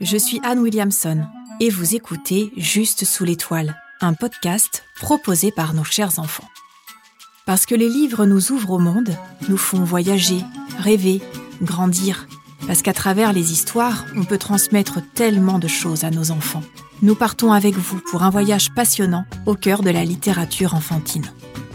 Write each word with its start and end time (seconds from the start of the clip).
je 0.00 0.16
suis 0.16 0.40
Anne 0.42 0.58
Williamson 0.58 1.24
et 1.60 1.70
vous 1.70 1.94
écoutez 1.94 2.52
Juste 2.56 3.04
sous 3.04 3.24
l'étoile, 3.24 3.76
un 4.00 4.12
podcast 4.12 4.84
proposé 5.00 5.50
par 5.50 5.72
nos 5.72 5.84
chers 5.84 6.18
enfants. 6.18 6.48
Parce 7.46 7.64
que 7.64 7.74
les 7.74 7.88
livres 7.88 8.26
nous 8.26 8.52
ouvrent 8.52 8.72
au 8.72 8.78
monde, 8.78 9.10
nous 9.48 9.56
font 9.56 9.84
voyager, 9.84 10.42
rêver, 10.78 11.22
grandir. 11.62 12.26
Parce 12.66 12.82
qu'à 12.82 12.92
travers 12.92 13.32
les 13.32 13.52
histoires, 13.52 14.04
on 14.16 14.24
peut 14.24 14.38
transmettre 14.38 14.98
tellement 15.14 15.58
de 15.58 15.68
choses 15.68 16.04
à 16.04 16.10
nos 16.10 16.30
enfants. 16.30 16.62
Nous 17.02 17.14
partons 17.14 17.52
avec 17.52 17.74
vous 17.76 18.00
pour 18.10 18.22
un 18.22 18.30
voyage 18.30 18.74
passionnant 18.74 19.24
au 19.46 19.54
cœur 19.54 19.82
de 19.82 19.90
la 19.90 20.04
littérature 20.04 20.74
enfantine. 20.74 21.30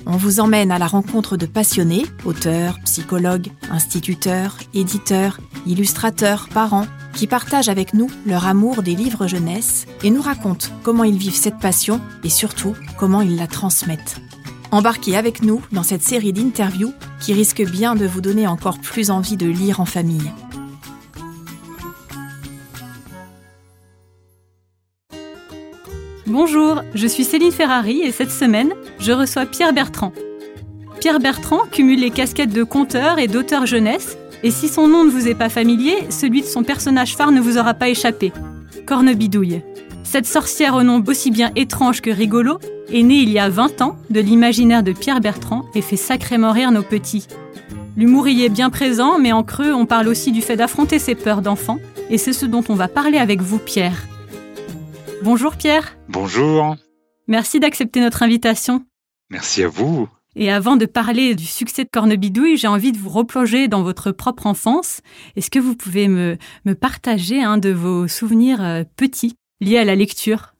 On 0.05 0.17
vous 0.17 0.39
emmène 0.39 0.71
à 0.71 0.79
la 0.79 0.87
rencontre 0.87 1.37
de 1.37 1.45
passionnés, 1.45 2.05
auteurs, 2.25 2.77
psychologues, 2.85 3.51
instituteurs, 3.71 4.57
éditeurs, 4.73 5.39
illustrateurs, 5.65 6.49
parents, 6.53 6.87
qui 7.13 7.27
partagent 7.27 7.69
avec 7.69 7.93
nous 7.93 8.09
leur 8.25 8.45
amour 8.45 8.83
des 8.83 8.95
livres 8.95 9.27
jeunesse 9.27 9.85
et 10.03 10.09
nous 10.09 10.21
racontent 10.21 10.67
comment 10.83 11.03
ils 11.03 11.17
vivent 11.17 11.35
cette 11.35 11.59
passion 11.59 12.01
et 12.23 12.29
surtout 12.29 12.75
comment 12.97 13.21
ils 13.21 13.37
la 13.37 13.47
transmettent. 13.47 14.21
Embarquez 14.71 15.17
avec 15.17 15.43
nous 15.43 15.61
dans 15.71 15.83
cette 15.83 16.01
série 16.01 16.33
d'interviews 16.33 16.93
qui 17.19 17.33
risque 17.33 17.63
bien 17.63 17.95
de 17.95 18.05
vous 18.05 18.21
donner 18.21 18.47
encore 18.47 18.79
plus 18.79 19.11
envie 19.11 19.37
de 19.37 19.47
lire 19.47 19.81
en 19.81 19.85
famille. 19.85 20.31
Bonjour, 26.25 26.81
je 26.93 27.07
suis 27.07 27.25
Céline 27.25 27.51
Ferrari 27.51 27.99
et 28.03 28.13
cette 28.13 28.31
semaine, 28.31 28.71
je 28.99 29.11
reçois 29.11 29.45
Pierre 29.45 29.73
Bertrand. 29.73 30.13
Pierre 31.01 31.19
Bertrand 31.19 31.65
cumule 31.69 31.99
les 31.99 32.11
casquettes 32.11 32.53
de 32.53 32.63
conteur 32.63 33.19
et 33.19 33.27
d'auteur 33.27 33.65
jeunesse, 33.65 34.17
et 34.43 34.51
si 34.51 34.67
son 34.67 34.87
nom 34.87 35.03
ne 35.03 35.09
vous 35.09 35.27
est 35.27 35.35
pas 35.35 35.49
familier, 35.49 35.95
celui 36.09 36.41
de 36.41 36.47
son 36.47 36.63
personnage 36.63 37.15
phare 37.15 37.31
ne 37.31 37.41
vous 37.41 37.57
aura 37.57 37.73
pas 37.73 37.89
échappé. 37.89 38.31
Cornebidouille. 38.85 39.61
Cette 40.03 40.25
sorcière 40.25 40.75
au 40.75 40.83
nom 40.83 41.03
aussi 41.07 41.31
bien 41.31 41.51
étrange 41.55 42.01
que 42.01 42.09
rigolo 42.09 42.59
est 42.91 43.03
née 43.03 43.19
il 43.19 43.29
y 43.29 43.39
a 43.39 43.49
20 43.49 43.81
ans 43.81 43.97
de 44.09 44.19
l'imaginaire 44.19 44.83
de 44.83 44.91
Pierre 44.91 45.21
Bertrand 45.21 45.65
et 45.75 45.81
fait 45.81 45.95
sacrément 45.95 46.51
rire 46.51 46.71
nos 46.71 46.83
petits. 46.83 47.27
L'humour 47.95 48.27
y 48.27 48.43
est 48.43 48.49
bien 48.49 48.69
présent, 48.69 49.19
mais 49.19 49.31
en 49.31 49.43
creux, 49.43 49.73
on 49.73 49.85
parle 49.85 50.07
aussi 50.07 50.31
du 50.31 50.41
fait 50.41 50.55
d'affronter 50.55 50.97
ses 50.97 51.15
peurs 51.15 51.41
d'enfant, 51.41 51.77
et 52.09 52.17
c'est 52.17 52.33
ce 52.33 52.45
dont 52.45 52.63
on 52.69 52.75
va 52.75 52.87
parler 52.87 53.17
avec 53.17 53.41
vous, 53.41 53.59
Pierre. 53.59 54.07
Bonjour 55.23 55.55
Pierre. 55.55 55.97
Bonjour. 56.09 56.75
Merci 57.27 57.59
d'accepter 57.59 57.99
notre 57.99 58.23
invitation. 58.23 58.85
Merci 59.29 59.63
à 59.63 59.67
vous. 59.67 60.07
Et 60.35 60.49
avant 60.51 60.77
de 60.77 60.85
parler 60.85 61.35
du 61.35 61.45
succès 61.45 61.83
de 61.83 61.89
Cornebidouille, 61.91 62.57
j'ai 62.57 62.67
envie 62.67 62.91
de 62.91 62.97
vous 62.97 63.09
replonger 63.09 63.67
dans 63.67 63.83
votre 63.83 64.11
propre 64.11 64.47
enfance. 64.47 65.01
Est-ce 65.35 65.51
que 65.51 65.59
vous 65.59 65.75
pouvez 65.75 66.07
me, 66.07 66.37
partager 66.79 67.43
un 67.43 67.57
de 67.57 67.69
vos 67.69 68.07
souvenirs 68.07 68.63
euh, 68.63 68.83
petits 68.95 69.35
liés 69.59 69.77
à 69.77 69.85
la 69.85 69.95
lecture? 69.95 70.53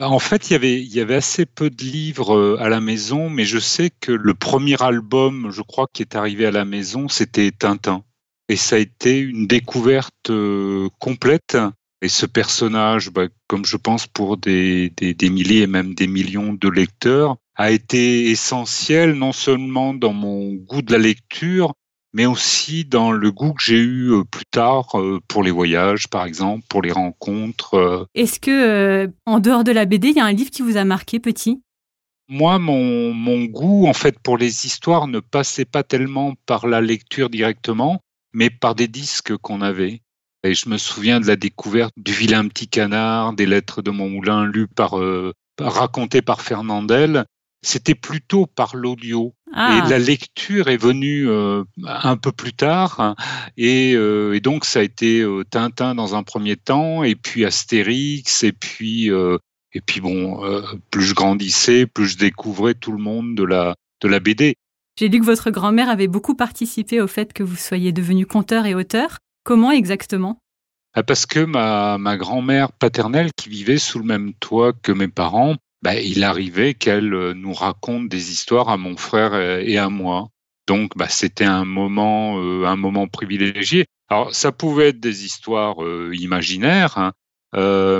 En 0.00 0.18
fait, 0.18 0.50
il 0.50 0.52
y, 0.52 0.56
avait, 0.56 0.82
il 0.82 0.92
y 0.92 1.00
avait 1.00 1.14
assez 1.14 1.46
peu 1.46 1.70
de 1.70 1.82
livres 1.82 2.36
euh, 2.36 2.58
à 2.60 2.68
la 2.68 2.80
maison, 2.80 3.30
mais 3.30 3.44
je 3.44 3.58
sais 3.58 3.90
que 4.00 4.12
le 4.12 4.34
premier 4.34 4.82
album, 4.82 5.50
je 5.50 5.62
crois, 5.62 5.86
qui 5.90 6.02
est 6.02 6.16
arrivé 6.16 6.44
à 6.44 6.50
la 6.50 6.66
maison, 6.66 7.08
c'était 7.08 7.50
Tintin. 7.50 8.04
Et 8.48 8.56
ça 8.56 8.76
a 8.76 8.78
été 8.78 9.18
une 9.18 9.46
découverte 9.46 10.30
euh, 10.30 10.88
complète. 10.98 11.56
Et 12.02 12.08
ce 12.08 12.26
personnage, 12.26 13.10
bah, 13.10 13.28
comme 13.48 13.64
je 13.64 13.76
pense 13.76 14.06
pour 14.06 14.36
des, 14.36 14.90
des, 14.90 15.14
des, 15.14 15.30
milliers 15.30 15.62
et 15.62 15.66
même 15.66 15.94
des 15.94 16.06
millions 16.06 16.52
de 16.52 16.68
lecteurs, 16.68 17.36
a 17.54 17.70
été 17.70 18.30
essentiel 18.30 19.14
non 19.14 19.32
seulement 19.32 19.94
dans 19.94 20.12
mon 20.12 20.52
goût 20.52 20.82
de 20.82 20.92
la 20.92 20.98
lecture, 20.98 21.72
mais 22.12 22.26
aussi 22.26 22.84
dans 22.84 23.12
le 23.12 23.30
goût 23.30 23.54
que 23.54 23.62
j'ai 23.62 23.78
eu 23.78 24.12
euh, 24.12 24.24
plus 24.24 24.44
tard 24.46 24.98
euh, 24.98 25.20
pour 25.28 25.42
les 25.42 25.50
voyages, 25.50 26.08
par 26.08 26.26
exemple, 26.26 26.64
pour 26.68 26.82
les 26.82 26.92
rencontres. 26.92 27.74
Euh. 27.74 28.04
Est-ce 28.14 28.40
que, 28.40 29.10
en 29.24 29.38
dehors 29.38 29.64
de 29.64 29.72
la 29.72 29.86
BD, 29.86 30.08
il 30.08 30.16
y 30.16 30.20
a 30.20 30.24
un 30.24 30.32
livre 30.32 30.50
qui 30.50 30.62
vous 30.62 30.76
a 30.76 30.84
marqué 30.84 31.18
petit? 31.18 31.62
Moi, 32.28 32.58
mon, 32.58 33.14
mon 33.14 33.44
goût, 33.44 33.86
en 33.86 33.92
fait, 33.92 34.18
pour 34.18 34.36
les 34.36 34.66
histoires 34.66 35.08
ne 35.08 35.20
passait 35.20 35.64
pas 35.64 35.82
tellement 35.82 36.34
par 36.44 36.66
la 36.66 36.80
lecture 36.80 37.30
directement, 37.30 38.00
mais 38.32 38.50
par 38.50 38.74
des 38.74 38.88
disques 38.88 39.36
qu'on 39.36 39.60
avait. 39.60 40.02
Et 40.46 40.54
je 40.54 40.68
me 40.68 40.78
souviens 40.78 41.20
de 41.20 41.26
la 41.26 41.36
découverte 41.36 41.92
du 41.96 42.12
vilain 42.12 42.46
petit 42.48 42.68
canard, 42.68 43.32
des 43.32 43.46
lettres 43.46 43.82
de 43.82 43.90
mon 43.90 44.08
moulin 44.08 44.46
lues 44.46 44.68
par, 44.68 44.98
euh, 44.98 45.32
racontées 45.58 46.22
par 46.22 46.40
Fernandel. 46.40 47.24
C'était 47.62 47.94
plutôt 47.94 48.46
par 48.46 48.76
l'audio. 48.76 49.34
Ah. 49.52 49.82
Et 49.86 49.90
la 49.90 49.98
lecture 49.98 50.68
est 50.68 50.76
venue 50.76 51.28
euh, 51.28 51.64
un 51.84 52.16
peu 52.16 52.30
plus 52.30 52.52
tard. 52.52 53.16
Et, 53.56 53.94
euh, 53.96 54.34
et, 54.34 54.40
donc, 54.40 54.64
ça 54.64 54.80
a 54.80 54.82
été 54.82 55.26
Tintin 55.50 55.94
dans 55.94 56.14
un 56.14 56.22
premier 56.22 56.56
temps, 56.56 57.02
et 57.02 57.16
puis 57.16 57.44
Astérix, 57.44 58.44
et 58.44 58.52
puis, 58.52 59.08
et 59.08 59.80
puis 59.84 60.00
bon, 60.00 60.40
plus 60.90 61.02
je 61.02 61.14
grandissais, 61.14 61.86
plus 61.86 62.06
je 62.06 62.18
découvrais 62.18 62.74
tout 62.74 62.92
le 62.92 63.02
monde 63.02 63.34
de 63.34 63.42
la, 63.42 63.74
de 64.02 64.08
la 64.08 64.20
BD. 64.20 64.54
J'ai 64.98 65.08
lu 65.08 65.20
que 65.20 65.26
votre 65.26 65.50
grand-mère 65.50 65.90
avait 65.90 66.08
beaucoup 66.08 66.34
participé 66.34 67.00
au 67.00 67.06
fait 67.06 67.32
que 67.32 67.42
vous 67.42 67.56
soyez 67.56 67.92
devenu 67.92 68.26
conteur 68.26 68.64
et 68.64 68.74
auteur. 68.74 69.18
Comment 69.46 69.70
exactement? 69.70 70.40
Ah, 70.92 71.04
Parce 71.04 71.24
que 71.24 71.38
ma, 71.38 72.16
grand-mère 72.16 72.72
paternelle, 72.72 73.30
qui 73.36 73.48
vivait 73.48 73.78
sous 73.78 74.00
le 74.00 74.04
même 74.04 74.34
toit 74.34 74.72
que 74.72 74.90
mes 74.90 75.06
parents, 75.06 75.54
bah, 75.82 75.94
il 76.00 76.24
arrivait 76.24 76.74
qu'elle 76.74 77.14
euh, 77.14 77.32
nous 77.32 77.52
raconte 77.52 78.08
des 78.08 78.32
histoires 78.32 78.70
à 78.70 78.76
mon 78.76 78.96
frère 78.96 79.36
et 79.36 79.78
à 79.78 79.88
moi. 79.88 80.30
Donc, 80.66 80.96
bah, 80.96 81.08
c'était 81.08 81.44
un 81.44 81.64
moment, 81.64 82.40
euh, 82.40 82.64
un 82.64 82.74
moment 82.74 83.06
privilégié. 83.06 83.86
Alors, 84.08 84.34
ça 84.34 84.50
pouvait 84.50 84.88
être 84.88 84.98
des 84.98 85.24
histoires 85.24 85.80
euh, 85.84 86.10
imaginaires, 86.12 86.98
hein, 86.98 87.12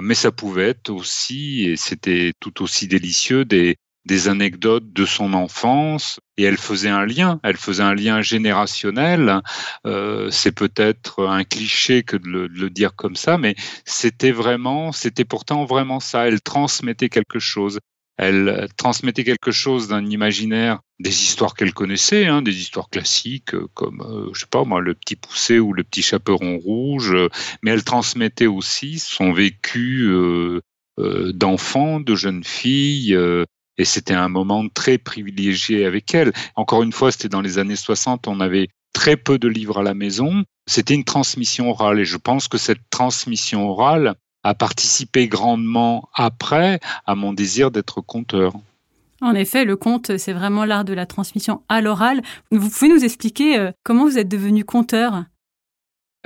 mais 0.02 0.14
ça 0.14 0.32
pouvait 0.32 0.70
être 0.70 0.90
aussi, 0.90 1.64
et 1.64 1.76
c'était 1.76 2.32
tout 2.40 2.60
aussi 2.60 2.88
délicieux, 2.88 3.44
des, 3.44 3.76
des 4.06 4.28
anecdotes 4.28 4.92
de 4.92 5.04
son 5.04 5.34
enfance 5.34 6.20
et 6.38 6.44
elle 6.44 6.56
faisait 6.56 6.88
un 6.88 7.04
lien, 7.04 7.40
elle 7.42 7.56
faisait 7.56 7.82
un 7.82 7.94
lien 7.94 8.22
générationnel. 8.22 9.40
Euh, 9.86 10.30
c'est 10.30 10.52
peut-être 10.52 11.26
un 11.26 11.44
cliché 11.44 12.04
que 12.04 12.16
de 12.16 12.28
le, 12.28 12.48
de 12.48 12.60
le, 12.60 12.70
dire 12.70 12.94
comme 12.94 13.16
ça, 13.16 13.36
mais 13.36 13.56
c'était 13.84 14.30
vraiment, 14.30 14.92
c'était 14.92 15.24
pourtant 15.24 15.64
vraiment 15.64 15.98
ça. 15.98 16.28
Elle 16.28 16.40
transmettait 16.40 17.08
quelque 17.08 17.40
chose. 17.40 17.80
Elle 18.16 18.68
transmettait 18.78 19.24
quelque 19.24 19.50
chose 19.50 19.88
d'un 19.88 20.06
imaginaire, 20.06 20.80
des 21.00 21.22
histoires 21.24 21.54
qu'elle 21.54 21.74
connaissait, 21.74 22.26
hein, 22.26 22.40
des 22.40 22.58
histoires 22.58 22.88
classiques 22.88 23.54
comme, 23.74 24.00
euh, 24.00 24.30
je 24.32 24.40
sais 24.40 24.46
pas 24.50 24.64
moi, 24.64 24.80
le 24.80 24.94
petit 24.94 25.16
poussé 25.16 25.58
ou 25.58 25.74
le 25.74 25.84
petit 25.84 26.00
chaperon 26.00 26.56
rouge, 26.56 27.14
mais 27.62 27.72
elle 27.72 27.84
transmettait 27.84 28.46
aussi 28.46 28.98
son 28.98 29.32
vécu 29.32 30.06
euh, 30.06 30.60
euh, 30.98 31.30
d'enfant, 31.34 32.00
de 32.00 32.14
jeune 32.14 32.42
fille, 32.42 33.14
euh, 33.14 33.44
et 33.78 33.84
c'était 33.84 34.14
un 34.14 34.28
moment 34.28 34.68
très 34.68 34.98
privilégié 34.98 35.84
avec 35.84 36.14
elle. 36.14 36.32
Encore 36.54 36.82
une 36.82 36.92
fois, 36.92 37.12
c'était 37.12 37.28
dans 37.28 37.40
les 37.40 37.58
années 37.58 37.76
60, 37.76 38.28
on 38.28 38.40
avait 38.40 38.68
très 38.92 39.16
peu 39.16 39.38
de 39.38 39.48
livres 39.48 39.78
à 39.78 39.82
la 39.82 39.94
maison. 39.94 40.44
C'était 40.66 40.94
une 40.94 41.04
transmission 41.04 41.70
orale 41.70 42.00
et 42.00 42.04
je 42.04 42.16
pense 42.16 42.48
que 42.48 42.58
cette 42.58 42.80
transmission 42.90 43.68
orale 43.68 44.14
a 44.42 44.54
participé 44.54 45.28
grandement 45.28 46.08
après 46.14 46.80
à 47.04 47.14
mon 47.14 47.32
désir 47.32 47.70
d'être 47.70 48.00
conteur. 48.00 48.54
En 49.20 49.34
effet, 49.34 49.64
le 49.64 49.76
conte, 49.76 50.16
c'est 50.18 50.32
vraiment 50.32 50.64
l'art 50.64 50.84
de 50.84 50.92
la 50.92 51.06
transmission 51.06 51.62
à 51.68 51.80
l'oral. 51.80 52.22
Vous 52.50 52.68
pouvez 52.68 52.88
nous 52.88 53.04
expliquer 53.04 53.58
euh, 53.58 53.70
comment 53.82 54.04
vous 54.04 54.18
êtes 54.18 54.28
devenu 54.28 54.64
conteur? 54.64 55.24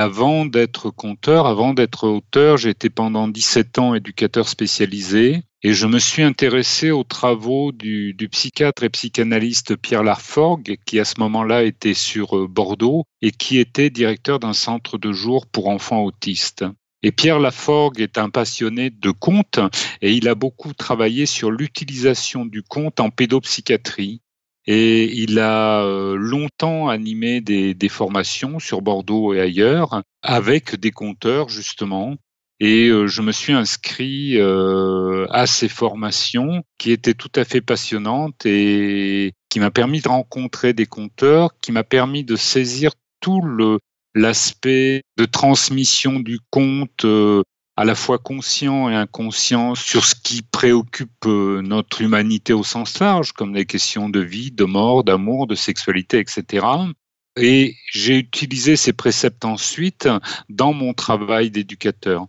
Avant 0.00 0.46
d'être 0.46 0.88
conteur, 0.88 1.46
avant 1.46 1.74
d'être 1.74 2.08
auteur, 2.08 2.56
j'ai 2.56 2.70
été 2.70 2.88
pendant 2.88 3.28
17 3.28 3.78
ans 3.78 3.94
éducateur 3.94 4.48
spécialisé 4.48 5.42
et 5.62 5.74
je 5.74 5.86
me 5.86 5.98
suis 5.98 6.22
intéressé 6.22 6.90
aux 6.90 7.04
travaux 7.04 7.70
du, 7.70 8.16
psychiatre 8.32 8.82
et 8.82 8.88
psychanalyste 8.88 9.76
Pierre 9.76 10.02
Larforgue, 10.02 10.78
qui 10.86 10.98
à 11.00 11.04
ce 11.04 11.16
moment-là 11.18 11.64
était 11.64 11.92
sur 11.92 12.48
Bordeaux 12.48 13.04
et 13.20 13.30
qui 13.30 13.58
était 13.58 13.90
directeur 13.90 14.38
d'un 14.38 14.54
centre 14.54 14.96
de 14.96 15.12
jour 15.12 15.46
pour 15.46 15.68
enfants 15.68 16.02
autistes. 16.02 16.64
Et 17.02 17.12
Pierre 17.12 17.38
Laforgue 17.38 18.00
est 18.00 18.16
un 18.16 18.30
passionné 18.30 18.88
de 18.88 19.10
contes 19.10 19.60
et 20.00 20.14
il 20.14 20.28
a 20.28 20.34
beaucoup 20.34 20.72
travaillé 20.72 21.26
sur 21.26 21.50
l'utilisation 21.50 22.46
du 22.46 22.62
conte 22.62 23.00
en 23.00 23.10
pédopsychiatrie. 23.10 24.22
Et 24.66 25.04
il 25.14 25.38
a 25.38 25.84
longtemps 26.16 26.88
animé 26.88 27.40
des, 27.40 27.74
des, 27.74 27.88
formations 27.88 28.58
sur 28.58 28.82
Bordeaux 28.82 29.32
et 29.32 29.40
ailleurs 29.40 30.02
avec 30.22 30.76
des 30.76 30.90
conteurs 30.90 31.48
justement. 31.48 32.16
Et 32.60 32.88
je 32.88 33.22
me 33.22 33.32
suis 33.32 33.54
inscrit 33.54 34.38
à 34.38 35.46
ces 35.46 35.68
formations 35.68 36.62
qui 36.76 36.92
étaient 36.92 37.14
tout 37.14 37.32
à 37.34 37.44
fait 37.44 37.62
passionnantes 37.62 38.44
et 38.44 39.32
qui 39.48 39.60
m'a 39.60 39.70
permis 39.70 40.02
de 40.02 40.08
rencontrer 40.08 40.74
des 40.74 40.84
conteurs, 40.84 41.58
qui 41.62 41.72
m'a 41.72 41.84
permis 41.84 42.22
de 42.22 42.36
saisir 42.36 42.92
tout 43.20 43.42
l'aspect 44.14 45.02
de 45.16 45.24
transmission 45.24 46.20
du 46.20 46.38
conte 46.50 47.06
à 47.76 47.84
la 47.84 47.94
fois 47.94 48.18
conscient 48.18 48.90
et 48.90 48.94
inconscient 48.94 49.74
sur 49.74 50.04
ce 50.04 50.14
qui 50.14 50.42
préoccupe 50.42 51.24
notre 51.24 52.02
humanité 52.02 52.52
au 52.52 52.62
sens 52.62 52.98
large, 52.98 53.32
comme 53.32 53.54
les 53.54 53.64
questions 53.64 54.08
de 54.08 54.20
vie, 54.20 54.50
de 54.50 54.64
mort, 54.64 55.04
d'amour, 55.04 55.46
de 55.46 55.54
sexualité, 55.54 56.18
etc. 56.18 56.66
Et 57.36 57.76
j'ai 57.90 58.18
utilisé 58.18 58.76
ces 58.76 58.92
préceptes 58.92 59.44
ensuite 59.44 60.08
dans 60.48 60.72
mon 60.72 60.92
travail 60.92 61.50
d'éducateur. 61.50 62.26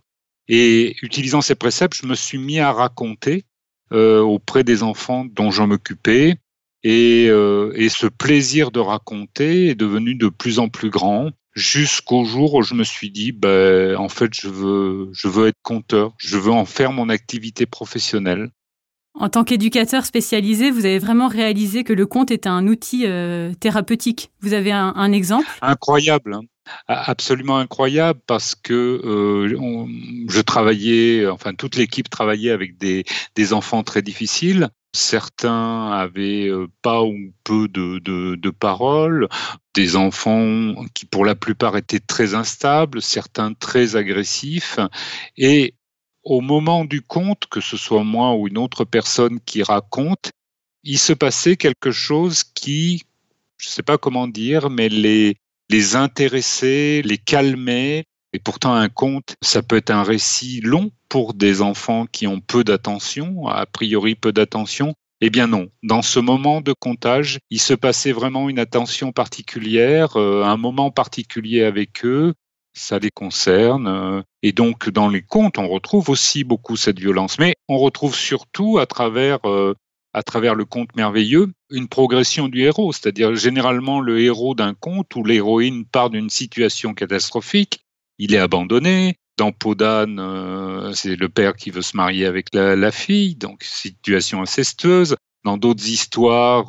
Et 0.48 0.96
utilisant 1.02 1.40
ces 1.40 1.54
préceptes, 1.54 1.96
je 2.00 2.06
me 2.06 2.14
suis 2.14 2.38
mis 2.38 2.58
à 2.58 2.72
raconter 2.72 3.44
euh, 3.92 4.20
auprès 4.20 4.64
des 4.64 4.82
enfants 4.82 5.24
dont 5.24 5.50
je 5.50 5.62
m'occupais. 5.62 6.36
Et, 6.84 7.26
euh, 7.28 7.72
et 7.76 7.88
ce 7.88 8.06
plaisir 8.06 8.70
de 8.70 8.80
raconter 8.80 9.68
est 9.68 9.74
devenu 9.74 10.14
de 10.14 10.28
plus 10.28 10.58
en 10.58 10.68
plus 10.68 10.90
grand 10.90 11.30
jusqu'au 11.54 12.24
jour 12.24 12.54
où 12.54 12.62
je 12.62 12.74
me 12.74 12.84
suis 12.84 13.10
dit, 13.10 13.32
ben, 13.32 13.96
en 13.96 14.08
fait, 14.08 14.32
je 14.32 14.48
veux, 14.48 15.08
je 15.12 15.28
veux 15.28 15.48
être 15.48 15.60
conteur, 15.62 16.12
je 16.18 16.36
veux 16.38 16.52
en 16.52 16.64
faire 16.64 16.92
mon 16.92 17.08
activité 17.08 17.66
professionnelle. 17.66 18.50
En 19.14 19.28
tant 19.28 19.44
qu'éducateur 19.44 20.06
spécialisé, 20.06 20.70
vous 20.70 20.86
avez 20.86 20.98
vraiment 20.98 21.28
réalisé 21.28 21.84
que 21.84 21.92
le 21.92 22.06
conte 22.06 22.30
était 22.30 22.48
un 22.48 22.66
outil 22.66 23.04
euh, 23.06 23.52
thérapeutique. 23.52 24.30
Vous 24.40 24.54
avez 24.54 24.72
un, 24.72 24.94
un 24.96 25.12
exemple? 25.12 25.46
Incroyable, 25.60 26.32
hein. 26.32 26.40
absolument 26.88 27.58
incroyable, 27.58 28.20
parce 28.26 28.54
que 28.54 28.72
euh, 28.72 29.54
on, 29.60 29.86
je 30.28 30.40
travaillais, 30.40 31.26
enfin 31.26 31.52
toute 31.52 31.76
l'équipe 31.76 32.08
travaillait 32.08 32.52
avec 32.52 32.78
des, 32.78 33.04
des 33.34 33.52
enfants 33.52 33.82
très 33.82 34.00
difficiles. 34.00 34.70
Certains 34.94 35.90
avaient 35.90 36.48
euh, 36.48 36.68
pas 36.82 37.02
ou 37.02 37.32
peu 37.44 37.66
de, 37.68 37.98
de, 37.98 38.50
paroles, 38.50 39.28
des 39.74 39.96
enfants 39.96 40.74
qui 40.94 41.06
pour 41.06 41.24
la 41.24 41.34
plupart 41.34 41.76
étaient 41.76 42.00
très 42.00 42.34
instables, 42.34 43.00
certains 43.00 43.54
très 43.54 43.96
agressifs, 43.96 44.78
et 45.36 45.74
au 46.24 46.40
moment 46.40 46.84
du 46.84 47.02
conte, 47.02 47.46
que 47.46 47.60
ce 47.60 47.76
soit 47.76 48.04
moi 48.04 48.34
ou 48.34 48.48
une 48.48 48.58
autre 48.58 48.84
personne 48.84 49.40
qui 49.40 49.62
raconte, 49.62 50.30
il 50.84 50.98
se 50.98 51.12
passait 51.12 51.56
quelque 51.56 51.90
chose 51.90 52.44
qui, 52.44 53.02
je 53.56 53.68
ne 53.68 53.72
sais 53.72 53.82
pas 53.82 53.98
comment 53.98 54.28
dire, 54.28 54.70
mais 54.70 54.88
les, 54.88 55.36
les 55.68 55.96
intéressait, 55.96 57.02
les 57.02 57.18
calmait. 57.18 58.04
Et 58.32 58.38
pourtant, 58.38 58.74
un 58.74 58.88
conte, 58.88 59.36
ça 59.42 59.62
peut 59.62 59.76
être 59.76 59.90
un 59.90 60.02
récit 60.02 60.60
long 60.60 60.90
pour 61.08 61.34
des 61.34 61.60
enfants 61.60 62.06
qui 62.06 62.26
ont 62.26 62.40
peu 62.40 62.64
d'attention, 62.64 63.46
a 63.48 63.66
priori 63.66 64.14
peu 64.14 64.32
d'attention. 64.32 64.94
Eh 65.20 65.30
bien 65.30 65.46
non, 65.46 65.68
dans 65.82 66.02
ce 66.02 66.18
moment 66.18 66.60
de 66.60 66.72
comptage, 66.72 67.38
il 67.50 67.60
se 67.60 67.74
passait 67.74 68.12
vraiment 68.12 68.48
une 68.48 68.58
attention 68.58 69.12
particulière, 69.12 70.16
euh, 70.16 70.42
un 70.42 70.56
moment 70.56 70.90
particulier 70.90 71.62
avec 71.62 72.04
eux, 72.04 72.34
ça 72.72 72.98
les 72.98 73.10
concerne. 73.10 73.86
Euh, 73.86 74.22
et 74.42 74.52
donc, 74.52 74.88
dans 74.88 75.08
les 75.08 75.22
contes, 75.22 75.58
on 75.58 75.68
retrouve 75.68 76.10
aussi 76.10 76.44
beaucoup 76.44 76.76
cette 76.76 76.98
violence. 76.98 77.38
Mais 77.38 77.54
on 77.68 77.78
retrouve 77.78 78.14
surtout 78.14 78.78
à 78.78 78.86
travers, 78.86 79.38
euh, 79.44 79.74
à 80.12 80.22
travers 80.22 80.54
le 80.54 80.64
conte 80.64 80.94
merveilleux 80.96 81.52
une 81.70 81.88
progression 81.88 82.48
du 82.48 82.62
héros. 82.62 82.92
C'est-à-dire, 82.92 83.34
généralement, 83.34 84.00
le 84.00 84.20
héros 84.20 84.54
d'un 84.54 84.74
conte 84.74 85.14
où 85.14 85.24
l'héroïne 85.24 85.84
part 85.84 86.10
d'une 86.10 86.30
situation 86.30 86.94
catastrophique, 86.94 87.81
il 88.22 88.34
est 88.34 88.38
abandonné. 88.38 89.16
Dans 89.38 89.50
Podane, 89.50 90.18
euh, 90.20 90.92
c'est 90.92 91.16
le 91.16 91.28
père 91.28 91.56
qui 91.56 91.70
veut 91.70 91.82
se 91.82 91.96
marier 91.96 92.26
avec 92.26 92.48
la, 92.52 92.92
fille, 92.92 93.34
donc 93.34 93.64
situation 93.64 94.42
incestueuse. 94.42 95.16
Dans 95.44 95.56
d'autres 95.56 95.88
histoires, 95.88 96.66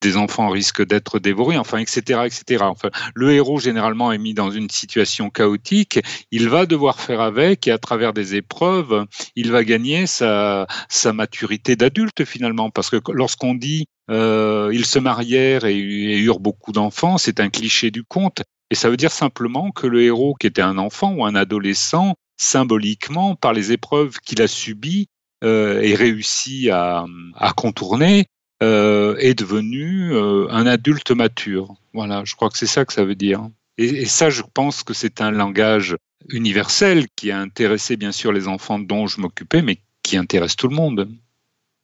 des 0.00 0.16
enfants 0.16 0.48
risquent 0.48 0.84
d'être 0.84 1.18
dévorés, 1.18 1.58
enfin, 1.58 1.78
etc., 1.78 2.22
etc. 2.24 2.64
Enfin, 2.64 2.90
le 3.14 3.32
héros 3.32 3.58
généralement 3.58 4.12
est 4.12 4.18
mis 4.18 4.34
dans 4.34 4.50
une 4.50 4.70
situation 4.70 5.30
chaotique. 5.30 6.00
Il 6.30 6.48
va 6.48 6.66
devoir 6.66 7.00
faire 7.00 7.20
avec, 7.20 7.66
et 7.66 7.70
à 7.70 7.78
travers 7.78 8.12
des 8.12 8.34
épreuves, 8.34 9.04
il 9.36 9.50
va 9.50 9.64
gagner 9.64 10.06
sa, 10.06 10.66
maturité 11.12 11.76
d'adulte 11.76 12.24
finalement, 12.24 12.70
parce 12.70 12.90
que 12.90 12.96
lorsqu'on 13.12 13.54
dit 13.54 13.86
euh, 14.10 14.70
ils 14.72 14.86
se 14.86 14.98
marièrent 14.98 15.64
et 15.64 16.18
eurent 16.18 16.40
beaucoup 16.40 16.72
d'enfants, 16.72 17.18
c'est 17.18 17.40
un 17.40 17.50
cliché 17.50 17.90
du 17.90 18.02
conte, 18.02 18.42
et 18.70 18.74
ça 18.74 18.90
veut 18.90 18.96
dire 18.96 19.12
simplement 19.12 19.70
que 19.70 19.86
le 19.86 20.02
héros, 20.02 20.34
qui 20.34 20.46
était 20.46 20.62
un 20.62 20.78
enfant 20.78 21.12
ou 21.14 21.24
un 21.24 21.34
adolescent, 21.34 22.14
symboliquement, 22.36 23.34
par 23.34 23.52
les 23.52 23.72
épreuves 23.72 24.18
qu'il 24.20 24.40
a 24.42 24.48
subies, 24.48 25.08
euh, 25.42 25.80
et 25.80 25.94
réussi 25.94 26.70
à, 26.70 27.06
à 27.34 27.52
contourner, 27.52 28.26
euh, 28.62 29.16
est 29.18 29.34
devenu 29.34 30.12
euh, 30.12 30.46
un 30.50 30.66
adulte 30.66 31.10
mature. 31.12 31.74
Voilà, 31.94 32.22
je 32.24 32.34
crois 32.34 32.50
que 32.50 32.58
c'est 32.58 32.66
ça 32.66 32.84
que 32.84 32.92
ça 32.92 33.04
veut 33.04 33.14
dire. 33.14 33.48
Et, 33.78 34.02
et 34.02 34.06
ça, 34.06 34.28
je 34.28 34.42
pense 34.52 34.82
que 34.82 34.92
c'est 34.92 35.22
un 35.22 35.30
langage 35.30 35.96
universel 36.28 37.06
qui 37.16 37.30
a 37.30 37.38
intéressé 37.38 37.96
bien 37.96 38.12
sûr 38.12 38.32
les 38.32 38.48
enfants 38.48 38.78
dont 38.78 39.06
je 39.06 39.20
m'occupais, 39.20 39.62
mais 39.62 39.78
qui 40.02 40.18
intéresse 40.18 40.56
tout 40.56 40.68
le 40.68 40.76
monde. 40.76 41.08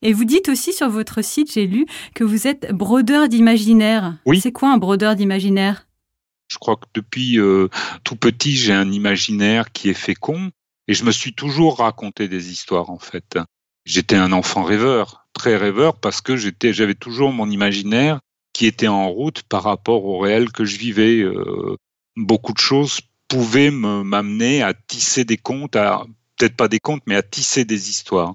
Et 0.02 0.12
vous 0.12 0.24
dites 0.24 0.50
aussi 0.50 0.74
sur 0.74 0.90
votre 0.90 1.24
site, 1.24 1.52
j'ai 1.52 1.66
lu, 1.66 1.86
que 2.14 2.22
vous 2.22 2.46
êtes 2.46 2.70
brodeur 2.72 3.28
d'imaginaire. 3.28 4.18
Oui. 4.26 4.40
C'est 4.40 4.52
quoi 4.52 4.70
un 4.70 4.76
brodeur 4.76 5.16
d'imaginaire? 5.16 5.85
Je 6.48 6.58
crois 6.58 6.76
que 6.76 6.86
depuis 6.94 7.38
euh, 7.38 7.68
tout 8.04 8.16
petit, 8.16 8.56
j'ai 8.56 8.72
un 8.72 8.90
imaginaire 8.90 9.72
qui 9.72 9.88
est 9.88 9.94
fécond 9.94 10.50
et 10.88 10.94
je 10.94 11.04
me 11.04 11.10
suis 11.10 11.32
toujours 11.32 11.78
raconté 11.78 12.28
des 12.28 12.50
histoires 12.50 12.90
en 12.90 12.98
fait. 12.98 13.38
J'étais 13.84 14.16
un 14.16 14.32
enfant 14.32 14.62
rêveur 14.62 15.26
très 15.32 15.56
rêveur 15.56 15.98
parce 15.98 16.20
que 16.20 16.36
j'étais, 16.36 16.72
j'avais 16.72 16.94
toujours 16.94 17.32
mon 17.32 17.50
imaginaire 17.50 18.20
qui 18.52 18.66
était 18.66 18.88
en 18.88 19.08
route 19.08 19.42
par 19.42 19.64
rapport 19.64 20.04
au 20.04 20.18
réel 20.18 20.50
que 20.50 20.64
je 20.64 20.78
vivais. 20.78 21.18
Euh, 21.18 21.76
beaucoup 22.16 22.52
de 22.52 22.58
choses 22.58 23.00
pouvaient 23.28 23.70
m'amener 23.70 24.62
à 24.62 24.72
tisser 24.72 25.24
des 25.24 25.36
contes, 25.36 25.76
à 25.76 26.06
peut-être 26.36 26.56
pas 26.56 26.68
des 26.68 26.80
contes, 26.80 27.02
mais 27.06 27.16
à 27.16 27.22
tisser 27.22 27.64
des 27.64 27.90
histoires. 27.90 28.34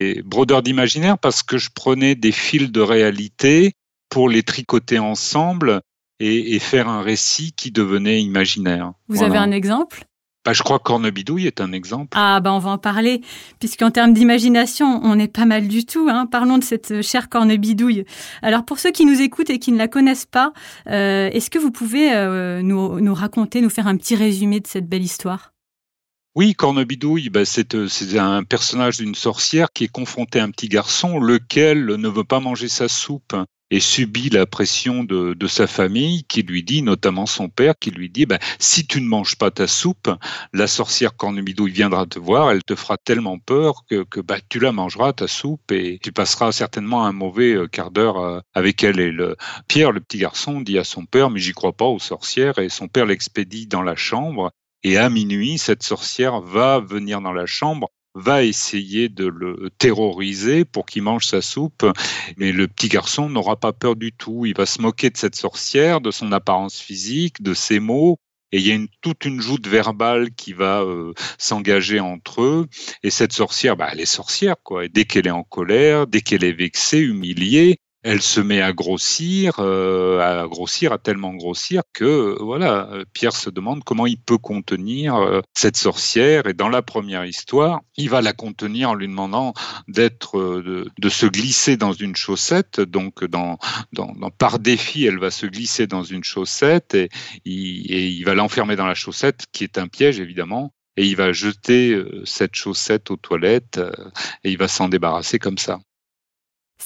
Et 0.00 0.22
brodeur 0.22 0.62
d'imaginaire 0.62 1.18
parce 1.18 1.42
que 1.42 1.56
je 1.56 1.70
prenais 1.74 2.14
des 2.14 2.32
fils 2.32 2.70
de 2.70 2.80
réalité 2.80 3.72
pour 4.08 4.28
les 4.28 4.42
tricoter 4.42 4.98
ensemble 4.98 5.80
et, 6.20 6.54
et 6.54 6.58
faire 6.58 6.88
un 6.88 7.02
récit 7.02 7.52
qui 7.52 7.70
devenait 7.70 8.22
imaginaire. 8.22 8.92
Vous 9.08 9.16
Voilà. 9.16 9.40
avez 9.40 9.50
un 9.50 9.56
exemple? 9.56 10.04
Bah, 10.44 10.52
je 10.52 10.62
crois 10.62 10.78
que 10.78 10.84
Cornebidouille 10.84 11.46
est 11.46 11.62
un 11.62 11.72
exemple. 11.72 12.08
Ah, 12.14 12.38
bah 12.40 12.52
on 12.52 12.58
va 12.58 12.72
en 12.72 12.76
parler, 12.76 13.22
puisqu'en 13.60 13.90
termes 13.90 14.12
d'imagination, 14.12 15.00
on 15.02 15.16
n'est 15.16 15.26
pas 15.26 15.46
mal 15.46 15.68
du 15.68 15.86
tout. 15.86 16.08
Hein. 16.10 16.26
Parlons 16.26 16.58
de 16.58 16.64
cette 16.64 17.00
chère 17.00 17.30
cornebidouille. 17.30 18.04
Alors, 18.42 18.66
pour 18.66 18.78
ceux 18.78 18.90
qui 18.90 19.06
nous 19.06 19.22
écoutent 19.22 19.48
et 19.48 19.58
qui 19.58 19.72
ne 19.72 19.78
la 19.78 19.88
connaissent 19.88 20.26
pas, 20.26 20.52
euh, 20.88 21.30
est-ce 21.30 21.48
que 21.48 21.58
vous 21.58 21.70
pouvez 21.70 22.12
euh, 22.14 22.60
nous, 22.60 23.00
nous 23.00 23.14
raconter, 23.14 23.62
nous 23.62 23.70
faire 23.70 23.86
un 23.86 23.96
petit 23.96 24.16
résumé 24.16 24.60
de 24.60 24.66
cette 24.66 24.86
belle 24.86 25.02
histoire? 25.02 25.54
Oui, 26.36 26.54
Cornebidouille, 26.54 27.30
bah, 27.30 27.46
c'est 27.46 27.74
euh, 27.74 27.88
c'est 27.88 28.18
un 28.18 28.42
personnage 28.42 28.98
d'une 28.98 29.14
sorcière 29.14 29.68
qui 29.72 29.84
est 29.84 29.88
confronté 29.88 30.40
à 30.40 30.44
un 30.44 30.50
petit 30.50 30.68
garçon, 30.68 31.20
lequel 31.20 31.86
ne 31.86 32.08
veut 32.08 32.24
pas 32.24 32.40
manger 32.40 32.68
sa 32.68 32.88
soupe 32.88 33.34
et 33.74 33.80
subit 33.80 34.30
la 34.30 34.46
pression 34.46 35.02
de, 35.02 35.34
de 35.34 35.46
sa 35.48 35.66
famille 35.66 36.22
qui 36.28 36.42
lui 36.42 36.62
dit, 36.62 36.80
notamment 36.80 37.26
son 37.26 37.48
père, 37.48 37.74
qui 37.76 37.90
lui 37.90 38.08
dit, 38.08 38.24
bah, 38.24 38.38
si 38.60 38.86
tu 38.86 39.00
ne 39.00 39.08
manges 39.08 39.34
pas 39.34 39.50
ta 39.50 39.66
soupe, 39.66 40.08
la 40.52 40.68
sorcière 40.68 41.16
Cornebidouille 41.16 41.72
viendra 41.72 42.06
te 42.06 42.20
voir, 42.20 42.52
elle 42.52 42.62
te 42.62 42.76
fera 42.76 42.98
tellement 42.98 43.40
peur 43.40 43.82
que, 43.90 44.04
que 44.04 44.20
bah, 44.20 44.38
tu 44.48 44.60
la 44.60 44.70
mangeras, 44.70 45.12
ta 45.12 45.26
soupe, 45.26 45.72
et 45.72 45.98
tu 46.00 46.12
passeras 46.12 46.52
certainement 46.52 47.04
un 47.04 47.10
mauvais 47.10 47.52
euh, 47.52 47.66
quart 47.66 47.90
d'heure 47.90 48.18
euh, 48.18 48.38
avec 48.54 48.84
elle. 48.84 49.00
Et 49.00 49.10
le, 49.10 49.36
Pierre, 49.66 49.90
le 49.90 49.98
petit 49.98 50.18
garçon, 50.18 50.60
dit 50.60 50.78
à 50.78 50.84
son 50.84 51.04
père, 51.04 51.30
mais 51.30 51.40
j'y 51.40 51.52
crois 51.52 51.72
pas 51.72 51.86
aux 51.86 51.98
sorcières, 51.98 52.60
et 52.60 52.68
son 52.68 52.86
père 52.86 53.06
l'expédie 53.06 53.66
dans 53.66 53.82
la 53.82 53.96
chambre. 53.96 54.52
Et 54.84 54.98
à 54.98 55.10
minuit, 55.10 55.58
cette 55.58 55.82
sorcière 55.82 56.40
va 56.42 56.78
venir 56.78 57.20
dans 57.20 57.32
la 57.32 57.46
chambre, 57.46 57.88
va 58.14 58.44
essayer 58.44 59.08
de 59.08 59.26
le 59.26 59.70
terroriser 59.78 60.64
pour 60.64 60.86
qu'il 60.86 61.02
mange 61.02 61.26
sa 61.26 61.42
soupe. 61.42 61.86
Mais 62.36 62.52
le 62.52 62.68
petit 62.68 62.88
garçon 62.88 63.28
n'aura 63.28 63.56
pas 63.56 63.72
peur 63.72 63.96
du 63.96 64.12
tout. 64.12 64.46
Il 64.46 64.56
va 64.56 64.66
se 64.66 64.80
moquer 64.80 65.10
de 65.10 65.16
cette 65.16 65.34
sorcière, 65.34 66.00
de 66.00 66.10
son 66.10 66.32
apparence 66.32 66.80
physique, 66.80 67.42
de 67.42 67.54
ses 67.54 67.80
mots. 67.80 68.18
Et 68.52 68.58
il 68.58 68.66
y 68.66 68.70
a 68.70 68.74
une, 68.74 68.88
toute 69.00 69.24
une 69.24 69.40
joute 69.40 69.66
verbale 69.66 70.30
qui 70.30 70.52
va 70.52 70.82
euh, 70.82 71.12
s'engager 71.38 71.98
entre 71.98 72.42
eux. 72.42 72.68
Et 73.02 73.10
cette 73.10 73.32
sorcière, 73.32 73.76
bah, 73.76 73.88
elle 73.90 74.00
est 74.00 74.06
sorcière, 74.06 74.54
quoi. 74.62 74.84
Et 74.84 74.88
dès 74.88 75.06
qu'elle 75.06 75.26
est 75.26 75.32
en 75.32 75.42
colère, 75.42 76.06
dès 76.06 76.20
qu'elle 76.20 76.44
est 76.44 76.52
vexée, 76.52 77.00
humiliée, 77.00 77.78
elle 78.04 78.20
se 78.20 78.40
met 78.40 78.60
à 78.60 78.72
grossir, 78.74 79.54
euh, 79.60 80.20
à 80.20 80.46
grossir, 80.46 80.92
à 80.92 80.98
tellement 80.98 81.32
grossir 81.34 81.82
que 81.94 82.04
euh, 82.04 82.36
voilà, 82.40 82.88
euh, 82.92 83.04
Pierre 83.14 83.34
se 83.34 83.48
demande 83.48 83.82
comment 83.82 84.06
il 84.06 84.18
peut 84.18 84.36
contenir 84.36 85.16
euh, 85.16 85.40
cette 85.54 85.78
sorcière. 85.78 86.46
Et 86.46 86.52
dans 86.52 86.68
la 86.68 86.82
première 86.82 87.24
histoire, 87.24 87.80
il 87.96 88.10
va 88.10 88.20
la 88.20 88.34
contenir 88.34 88.90
en 88.90 88.94
lui 88.94 89.08
demandant 89.08 89.54
d'être, 89.88 90.38
de, 90.38 90.86
de 90.98 91.08
se 91.08 91.24
glisser 91.24 91.78
dans 91.78 91.94
une 91.94 92.14
chaussette. 92.14 92.78
Donc, 92.80 93.24
dans, 93.24 93.58
dans, 93.92 94.12
dans- 94.20 94.30
par 94.30 94.58
défi, 94.58 95.06
elle 95.06 95.18
va 95.18 95.30
se 95.30 95.46
glisser 95.46 95.86
dans 95.86 96.02
une 96.04 96.24
chaussette 96.24 96.94
et 96.94 97.08
il, 97.46 97.90
et 97.90 98.08
il 98.08 98.24
va 98.24 98.34
l'enfermer 98.34 98.76
dans 98.76 98.86
la 98.86 98.94
chaussette, 98.94 99.46
qui 99.50 99.64
est 99.64 99.78
un 99.78 99.88
piège 99.88 100.20
évidemment. 100.20 100.74
Et 100.98 101.06
il 101.06 101.16
va 101.16 101.32
jeter 101.32 102.00
cette 102.24 102.54
chaussette 102.54 103.10
aux 103.10 103.16
toilettes 103.16 103.80
et 104.44 104.50
il 104.52 104.58
va 104.58 104.68
s'en 104.68 104.88
débarrasser 104.88 105.38
comme 105.40 105.58
ça. 105.58 105.80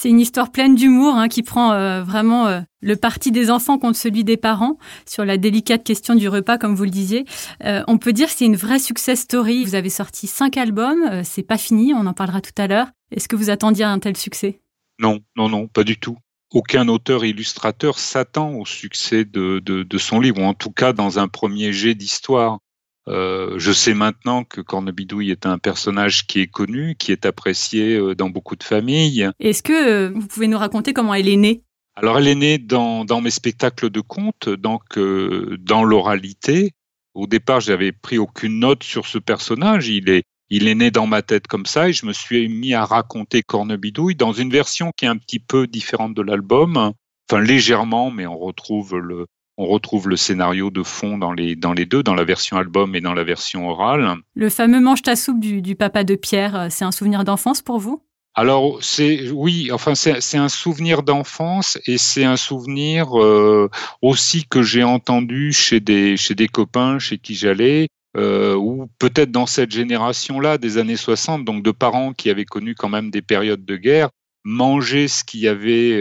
C'est 0.01 0.11
une 0.11 0.21
histoire 0.21 0.53
pleine 0.53 0.77
d'humour 0.77 1.17
hein, 1.17 1.27
qui 1.27 1.43
prend 1.43 1.73
euh, 1.73 2.05
vraiment 2.05 2.47
euh, 2.47 2.61
le 2.81 2.95
parti 2.95 3.33
des 3.33 3.51
enfants 3.51 3.79
contre 3.79 3.99
celui 3.99 4.23
des 4.23 4.37
parents 4.37 4.79
sur 5.07 5.25
la 5.25 5.39
délicate 5.39 5.83
question 5.83 6.15
du 6.15 6.29
repas, 6.29 6.57
comme 6.57 6.77
vous 6.77 6.85
le 6.85 6.91
disiez. 6.91 7.25
Euh, 7.65 7.83
on 7.89 7.99
peut 7.99 8.13
dire 8.13 8.29
que 8.29 8.35
c'est 8.35 8.45
une 8.45 8.55
vraie 8.55 8.79
success 8.79 9.23
story. 9.23 9.65
Vous 9.65 9.75
avez 9.75 9.91
sorti 9.91 10.29
cinq 10.29 10.57
albums, 10.57 11.25
c'est 11.25 11.43
pas 11.43 11.59
fini, 11.59 11.95
on 11.95 12.07
en 12.07 12.13
parlera 12.13 12.41
tout 12.41 12.53
à 12.59 12.69
l'heure. 12.69 12.87
Est-ce 13.11 13.27
que 13.27 13.35
vous 13.35 13.51
attendiez 13.51 13.87
un 13.87 13.99
tel 13.99 14.17
succès? 14.17 14.61
Non, 15.01 15.19
non, 15.37 15.49
non, 15.49 15.67
pas 15.67 15.83
du 15.83 15.99
tout. 15.99 16.17
aucun 16.55 16.87
auteur 16.87 17.25
illustrateur 17.25 17.99
s'attend 17.99 18.53
au 18.53 18.67
succès 18.67 19.25
de, 19.25 19.59
de, 19.59 19.99
son 19.99 20.21
livre, 20.21 20.41
ou 20.41 20.45
en 20.45 20.55
tout 20.55 20.71
cas 20.71 20.93
dans 20.93 21.19
un 21.19 21.27
premier 21.27 21.73
jet 21.73 21.97
d'histoire. 21.97 22.61
Euh, 23.09 23.55
je 23.59 23.73
sais 23.73 23.95
maintenant 23.95 24.45
que 24.45 24.61
Cornebidouille 24.61 25.31
est 25.31 25.47
un 25.47 25.59
personnage 25.59 26.27
qui 26.27 26.41
est 26.41 26.47
connu, 26.47 26.95
qui 26.99 27.13
est 27.13 27.25
apprécié 27.25 27.97
euh, 27.97 28.15
dans 28.15 28.29
beaucoup 28.29 28.57
de 28.57 28.63
familles. 28.63 29.31
Est-ce 29.41 29.63
que 29.63 29.73
euh, 29.73 30.13
vous 30.15 30.27
pouvez 30.27 30.47
nous 30.47 30.59
raconter 30.59 30.93
comment 30.93 31.15
elle 31.15 31.29
est 31.29 31.37
née? 31.37 31.63
Alors 31.97 32.19
elle 32.19 32.29
est 32.29 32.35
née 32.35 32.59
dans, 32.59 33.05
dans 33.05 33.21
mes 33.21 33.31
spectacles 33.31 33.91
de 33.91 34.01
contes, 34.01 34.49
donc 34.49 34.99
dans 34.99 35.83
l'oralité. 35.83 36.71
Au 37.15 37.27
départ, 37.27 37.61
j'avais 37.61 37.91
pris 37.91 38.19
aucune 38.19 38.61
note 38.61 38.85
sur 38.85 39.07
ce 39.07 39.19
personnage. 39.19 39.89
Il 39.89 40.09
est, 40.09 40.23
il 40.49 40.69
est 40.69 40.77
né 40.77 40.93
dans 40.93 41.09
ma 41.09 41.23
tête 41.23 41.49
comme 41.49 41.67
ça 41.67 41.89
et 41.89 41.93
je 41.93 42.07
me 42.07 42.13
suis 42.13 42.49
mis 42.49 42.73
à 42.73 42.85
raconter 42.85 43.43
Cornebidouille 43.43 44.15
dans 44.15 44.33
une 44.33 44.51
version 44.51 44.93
qui 44.97 45.07
est 45.07 45.09
un 45.09 45.17
petit 45.17 45.41
peu 45.41 45.67
différente 45.67 46.15
de 46.15 46.23
l'album. 46.23 46.93
Enfin, 47.29 47.43
légèrement, 47.43 48.13
mais 48.13 48.27
on 48.27 48.39
retrouve 48.39 48.97
le, 48.97 49.27
on 49.59 49.67
retrouve 49.67 50.09
le 50.09 50.17
scénario 50.17 50.71
de 50.71 50.85
fond 50.85 51.19
dans 51.19 51.33
les, 51.33 51.57
dans 51.57 51.73
les 51.73 51.85
deux, 51.85 52.05
dans 52.05 52.15
la 52.15 52.25
version 52.25 52.57
album 52.57 52.95
et 52.95 53.01
dans 53.01 53.13
la 53.13 53.25
version 53.25 53.69
orale. 53.69 54.15
Le 54.37 54.49
fameux 54.49 54.81
manche 54.81 55.03
ta 55.03 55.17
soupe 55.17 55.41
du, 55.41 55.75
papa 55.75 56.05
de 56.05 56.15
Pierre, 56.15 56.55
euh, 56.55 56.67
c'est 56.71 56.85
un 56.85 56.93
souvenir 56.93 57.25
d'enfance 57.25 57.61
pour 57.61 57.79
vous? 57.79 58.01
Alors 58.35 58.79
c'est 58.83 59.31
oui, 59.33 59.71
enfin 59.73 59.97
c'est 59.97 60.39
un 60.39 60.49
souvenir 60.49 61.03
d'enfance 61.03 61.77
et 61.87 61.99
c'est 61.99 62.23
un 62.25 62.37
souvenir 62.37 63.21
euh, 63.21 63.69
aussi 64.01 64.47
que 64.47 64.63
j'ai 64.63 64.85
entendu 64.85 65.53
chez 65.53 65.81
des 65.81 66.17
chez 66.17 66.37
des 66.37 66.47
copains 66.47 67.01
chez 67.01 67.19
qui 67.19 67.35
j'allais 67.35 67.89
euh, 68.17 68.55
ou 68.55 68.89
peut-être 69.01 69.33
dans 69.33 69.47
cette 69.47 69.73
génération-là 69.73 70.57
des 70.57 70.79
années 70.79 70.97
60, 70.97 71.45
donc 71.45 71.65
de 71.65 71.73
parents 71.73 72.13
qui 72.13 72.31
avaient 72.31 72.45
connu 72.45 72.77
quand 72.77 72.89
même 72.89 73.11
des 73.11 73.23
périodes 73.23 73.65
de 73.65 73.77
guerre, 73.77 74.11
manger 74.45 75.09
ce 75.09 75.25
qu'il 75.25 75.41
y 75.41 75.49
avait 75.49 76.01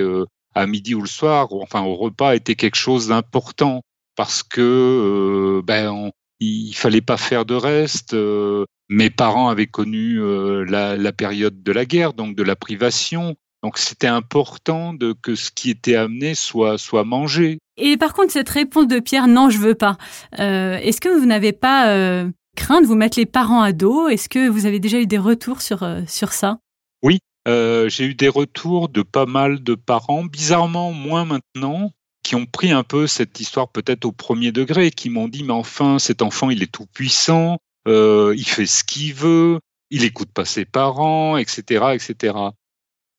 à 0.58 0.68
midi 0.68 0.96
ou 0.96 1.02
le 1.02 1.08
soir, 1.08 1.48
enfin 1.52 1.82
au 1.82 1.96
repas, 1.96 2.36
était 2.36 2.56
quelque 2.56 2.76
chose 2.76 3.08
d'important 3.08 3.82
parce 4.16 4.44
que 4.44 4.62
euh, 4.62 5.62
ben 5.64 6.12
il 6.40 6.74
fallait 6.74 7.02
pas 7.02 7.18
faire 7.18 7.46
de 7.46 7.56
reste. 7.56 8.14
Euh, 8.14 8.66
mes 8.90 9.10
parents 9.10 9.50
avaient 9.50 9.68
connu 9.68 10.20
euh, 10.20 10.66
la, 10.66 11.12
période 11.12 11.64
de 11.64 11.72
la 11.72 11.86
guerre, 11.86 12.14
donc 12.14 12.36
de 12.36 12.44
la 12.44 12.56
privation. 12.56 13.36
Donc 13.64 13.78
c'était 13.78 14.08
important 14.08 14.94
de, 14.94 15.14
que 15.14 15.36
ce 15.36 15.50
qui 15.52 15.70
était 15.70 15.96
amené 15.96 16.36
soit, 16.36 16.78
soit 16.78 17.04
mangé. 17.04 17.60
Et 17.78 17.98
par 17.98 18.14
contre, 18.14 18.32
cette 18.32 18.50
réponse 18.50 18.88
de 18.88 19.00
Pierre, 19.00 19.28
non, 19.28 19.50
je 19.50 19.58
veux 19.58 19.76
pas. 19.76 19.98
Est-ce 20.38 21.02
que 21.02 21.10
vous 21.10 21.26
n'avez 21.26 21.54
pas 21.54 22.24
craint 22.56 22.82
de 22.82 22.86
vous 22.86 22.96
mettre 22.96 23.18
les 23.20 23.26
parents 23.26 23.62
à 23.62 23.74
dos? 23.74 24.08
Est-ce 24.08 24.30
que 24.30 24.48
vous 24.48 24.68
avez 24.68 24.80
déjà 24.80 25.00
eu 25.00 25.08
des 25.08 25.18
retours 25.18 25.62
sur, 25.62 25.88
sur 26.08 26.34
ça? 26.34 26.60
Oui, 27.02 27.20
euh, 27.48 27.89
j'ai 27.89 28.06
eu 28.06 28.16
des 28.16 28.27
retours 28.27 28.89
de 28.89 29.01
pas 29.01 29.25
mal 29.25 29.63
de 29.63 29.75
parents, 29.75 30.25
bizarrement 30.25 30.92
moins 30.92 31.25
maintenant, 31.25 31.92
qui 32.24 32.36
ont 32.36 32.46
pris 32.46 32.72
un 32.72 32.84
peu 32.84 33.08
cette 33.08 33.39
histoire 33.39 33.70
peut-être 33.70 34.06
au 34.06 34.12
premier 34.12 34.51
degré, 34.51 34.92
qui 34.92 35.10
m'ont 35.10 35.27
dit 35.27 35.44
mais 35.44 35.54
enfin 35.54 35.98
cet 36.00 36.22
enfant 36.22 36.50
il 36.50 36.62
est 36.62 36.72
tout 36.72 36.88
puissant, 36.88 37.58
euh, 37.88 38.34
il 38.38 38.48
fait 38.48 38.66
ce 38.66 38.84
qu'il 38.84 39.13
veut, 39.13 39.60
il 39.89 40.04
écoute 40.04 40.30
pas 40.34 40.46
ses 40.46 40.66
parents, 40.66 41.38
etc., 41.38 41.94
etc. 41.94 42.34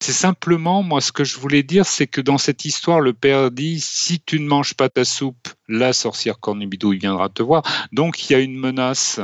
C'est 0.00 0.12
simplement, 0.12 0.82
moi, 0.82 1.00
ce 1.00 1.10
que 1.10 1.24
je 1.24 1.38
voulais 1.38 1.64
dire, 1.64 1.84
c'est 1.84 2.06
que 2.06 2.20
dans 2.20 2.38
cette 2.38 2.64
histoire, 2.64 3.00
le 3.00 3.12
père 3.12 3.50
dit 3.50 3.80
si 3.80 4.20
tu 4.20 4.38
ne 4.38 4.46
manges 4.46 4.74
pas 4.74 4.88
ta 4.88 5.04
soupe, 5.04 5.48
la 5.66 5.92
sorcière 5.92 6.38
Cornubidou 6.38 6.90
viendra 6.90 7.28
te 7.28 7.42
voir. 7.42 7.62
Donc 7.92 8.28
il 8.28 8.32
y 8.32 8.36
a 8.36 8.38
une 8.38 8.56
menace. 8.56 9.20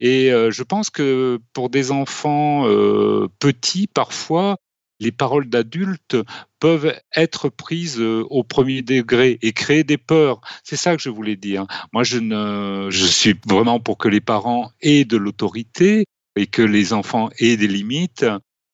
Et 0.00 0.32
euh, 0.32 0.50
je 0.50 0.62
pense 0.62 0.90
que 0.90 1.38
pour 1.52 1.70
des 1.70 1.90
enfants 1.90 2.66
euh, 2.66 3.28
petits, 3.38 3.86
parfois, 3.86 4.56
les 5.00 5.12
paroles 5.12 5.48
d'adultes 5.48 6.16
peuvent 6.60 6.94
être 7.14 7.48
prises 7.48 8.00
euh, 8.00 8.24
au 8.30 8.42
premier 8.42 8.82
degré 8.82 9.38
et 9.42 9.52
créer 9.52 9.84
des 9.84 9.98
peurs. 9.98 10.40
C'est 10.64 10.76
ça 10.76 10.96
que 10.96 11.02
je 11.02 11.10
voulais 11.10 11.36
dire. 11.36 11.66
Moi, 11.92 12.04
je, 12.04 12.18
ne, 12.18 12.88
je 12.90 13.04
suis 13.04 13.34
vraiment 13.46 13.80
pour 13.80 13.98
que 13.98 14.08
les 14.08 14.20
parents 14.20 14.70
aient 14.80 15.04
de 15.04 15.16
l'autorité 15.16 16.04
et 16.36 16.46
que 16.46 16.62
les 16.62 16.92
enfants 16.92 17.30
aient 17.38 17.56
des 17.56 17.68
limites. 17.68 18.26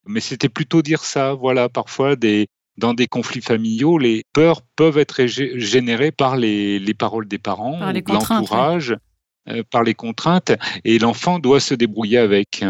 Mais 0.07 0.21
c'était 0.21 0.51
plutôt 0.51 0.83
dire 0.83 1.05
ça. 1.05 1.33
Voilà, 1.35 1.69
parfois, 1.69 2.17
des, 2.17 2.47
dans 2.77 2.95
des 2.95 3.07
conflits 3.07 3.41
familiaux, 3.41 3.99
les 3.99 4.25
peurs 4.33 4.63
peuvent 4.77 4.99
être 4.99 5.25
générées 5.27 6.13
par 6.13 6.37
les, 6.37 6.79
les 6.79 6.95
paroles 6.95 7.29
des 7.29 7.39
parents, 7.39 7.79
l'entourage. 8.09 8.93
Euh, 8.93 8.97
par 9.71 9.83
les 9.83 9.95
contraintes 9.95 10.53
et 10.85 10.99
l'enfant 10.99 11.39
doit 11.39 11.61
se 11.61 11.75
débrouiller 11.75 12.19
avec. 12.19 12.65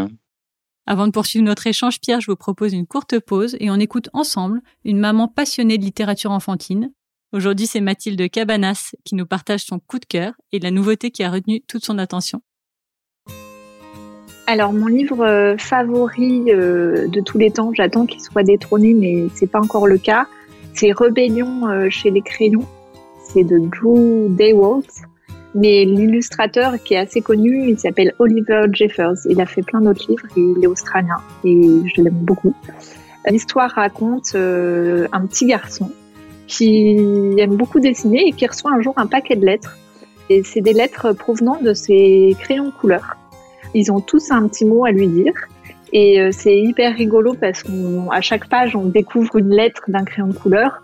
Avant 0.87 1.07
de 1.07 1.11
poursuivre 1.11 1.43
notre 1.43 1.65
échange, 1.65 1.99
Pierre, 1.99 2.21
je 2.21 2.29
vous 2.29 2.35
propose 2.35 2.73
une 2.73 2.85
courte 2.85 3.19
pause 3.19 3.57
et 3.59 3.71
on 3.71 3.75
écoute 3.75 4.09
ensemble 4.13 4.61
une 4.83 4.99
maman 4.99 5.27
passionnée 5.27 5.79
de 5.79 5.83
littérature 5.83 6.29
enfantine. 6.29 6.91
Aujourd'hui, 7.33 7.65
c'est 7.65 7.81
Mathilde 7.81 8.29
Cabanas 8.29 8.93
qui 9.03 9.15
nous 9.15 9.25
partage 9.25 9.61
son 9.65 9.79
coup 9.79 9.97
de 9.97 10.05
cœur 10.05 10.33
et 10.51 10.59
la 10.59 10.69
nouveauté 10.69 11.09
qui 11.09 11.23
a 11.23 11.31
retenu 11.31 11.61
toute 11.61 11.83
son 11.83 11.97
attention. 11.97 12.41
Alors, 14.45 14.73
mon 14.73 14.85
livre 14.85 15.25
euh, 15.25 15.57
favori 15.57 16.51
euh, 16.51 17.07
de 17.07 17.19
tous 17.19 17.39
les 17.39 17.49
temps, 17.49 17.73
j'attends 17.73 18.05
qu'il 18.05 18.21
soit 18.21 18.43
détrôné, 18.43 18.93
mais 18.93 19.27
c'est 19.33 19.47
pas 19.49 19.59
encore 19.59 19.87
le 19.87 19.97
cas. 19.97 20.27
C'est 20.75 20.91
Rébellion 20.91 21.89
chez 21.89 22.11
les 22.11 22.21
crayons. 22.21 22.67
C'est 23.23 23.43
de 23.43 23.57
Drew 23.57 24.29
Daywalt. 24.29 24.85
Mais 25.55 25.85
l'illustrateur 25.85 26.73
qui 26.83 26.95
est 26.95 26.97
assez 26.97 27.21
connu, 27.21 27.69
il 27.69 27.79
s'appelle 27.79 28.13
Oliver 28.19 28.65
Jeffers. 28.73 29.15
Il 29.29 29.39
a 29.39 29.45
fait 29.45 29.61
plein 29.61 29.79
d'autres 29.79 30.05
livres 30.09 30.27
et 30.35 30.41
il 30.41 30.61
est 30.61 30.67
australien 30.67 31.15
et 31.45 31.81
je 31.85 32.01
l'aime 32.01 32.13
beaucoup. 32.13 32.53
L'histoire 33.25 33.71
raconte 33.71 34.33
euh, 34.35 35.07
un 35.13 35.25
petit 35.25 35.45
garçon 35.45 35.91
qui 36.47 37.35
aime 37.39 37.55
beaucoup 37.55 37.79
dessiner 37.79 38.27
et 38.27 38.31
qui 38.33 38.45
reçoit 38.45 38.71
un 38.73 38.81
jour 38.81 38.93
un 38.97 39.07
paquet 39.07 39.37
de 39.37 39.45
lettres. 39.45 39.77
Et 40.29 40.43
c'est 40.43 40.59
des 40.59 40.73
lettres 40.73 41.13
provenant 41.13 41.61
de 41.61 41.73
ses 41.73 42.35
crayons 42.37 42.71
couleur. 42.71 43.15
Ils 43.73 43.91
ont 43.93 44.01
tous 44.01 44.31
un 44.31 44.47
petit 44.49 44.65
mot 44.65 44.85
à 44.85 44.91
lui 44.91 45.07
dire. 45.07 45.33
Et 45.93 46.19
euh, 46.19 46.31
c'est 46.33 46.57
hyper 46.57 46.95
rigolo 46.95 47.33
parce 47.33 47.63
qu'à 47.63 48.19
chaque 48.19 48.49
page, 48.49 48.75
on 48.75 48.85
découvre 48.85 49.37
une 49.37 49.51
lettre 49.51 49.83
d'un 49.87 50.03
crayon 50.03 50.27
de 50.27 50.33
couleur. 50.33 50.83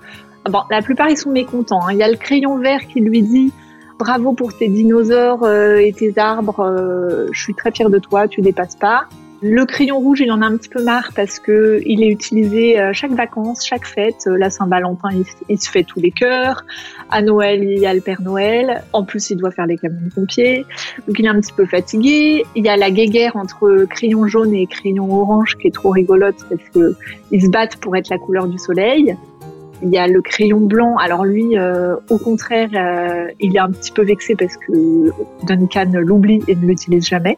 Bon, 0.49 0.61
la 0.71 0.81
plupart, 0.81 1.09
ils 1.09 1.17
sont 1.17 1.31
mécontents. 1.31 1.85
Hein. 1.85 1.91
Il 1.91 1.97
y 1.97 2.03
a 2.03 2.09
le 2.09 2.15
crayon 2.15 2.57
vert 2.57 2.87
qui 2.87 3.01
lui 3.01 3.21
dit 3.21 3.51
bravo 4.01 4.33
pour 4.33 4.57
tes 4.57 4.67
dinosaures 4.67 5.43
euh, 5.43 5.77
et 5.77 5.93
tes 5.93 6.17
arbres, 6.17 6.61
euh, 6.61 7.27
je 7.31 7.39
suis 7.39 7.53
très 7.53 7.71
fière 7.71 7.91
de 7.91 7.99
toi, 7.99 8.27
tu 8.27 8.41
dépasses 8.41 8.75
pas. 8.75 9.05
Le 9.43 9.63
crayon 9.65 9.99
rouge, 9.99 10.21
il 10.21 10.31
en 10.31 10.41
a 10.41 10.45
un 10.47 10.57
petit 10.57 10.69
peu 10.69 10.83
marre 10.83 11.11
parce 11.15 11.39
que 11.39 11.81
il 11.85 12.03
est 12.03 12.09
utilisé 12.09 12.79
euh, 12.79 12.93
chaque 12.93 13.11
vacances, 13.11 13.63
chaque 13.63 13.85
fête. 13.85 14.25
La 14.25 14.49
Saint-Valentin, 14.49 15.09
il, 15.49 15.59
se 15.59 15.69
fait 15.69 15.83
tous 15.83 15.99
les 15.99 16.09
cœurs. 16.09 16.63
À 17.11 17.21
Noël, 17.21 17.63
il 17.63 17.79
y 17.79 17.85
a 17.85 17.93
le 17.93 18.01
Père 18.01 18.21
Noël. 18.23 18.83
En 18.91 19.03
plus, 19.03 19.29
il 19.29 19.37
doit 19.37 19.51
faire 19.51 19.67
les 19.67 19.77
camions 19.77 20.01
de 20.03 20.13
pompiers. 20.13 20.65
Donc, 21.07 21.19
il 21.19 21.25
est 21.25 21.29
un 21.29 21.39
petit 21.39 21.53
peu 21.53 21.67
fatigué. 21.67 22.43
Il 22.55 22.65
y 22.65 22.69
a 22.69 22.77
la 22.77 22.89
guéguerre 22.89 23.35
entre 23.35 23.85
crayon 23.87 24.25
jaune 24.25 24.53
et 24.55 24.65
crayon 24.65 25.11
orange 25.11 25.57
qui 25.57 25.67
est 25.67 25.75
trop 25.75 25.89
rigolote 25.91 26.37
parce 26.49 26.69
que 26.73 26.95
ils 27.31 27.43
se 27.43 27.49
battent 27.49 27.77
pour 27.77 27.95
être 27.95 28.09
la 28.09 28.17
couleur 28.17 28.47
du 28.47 28.57
soleil. 28.57 29.15
Il 29.83 29.89
y 29.89 29.97
a 29.97 30.07
le 30.07 30.21
crayon 30.21 30.59
blanc. 30.59 30.95
Alors 30.97 31.25
lui, 31.25 31.57
euh, 31.57 31.95
au 32.09 32.17
contraire, 32.17 32.69
euh, 32.75 33.31
il 33.39 33.55
est 33.55 33.59
un 33.59 33.71
petit 33.71 33.91
peu 33.91 34.03
vexé 34.03 34.35
parce 34.35 34.55
que 34.57 35.11
Duncan 35.45 35.91
l'oublie 35.93 36.41
et 36.47 36.55
ne 36.55 36.67
l'utilise 36.67 37.07
jamais. 37.07 37.37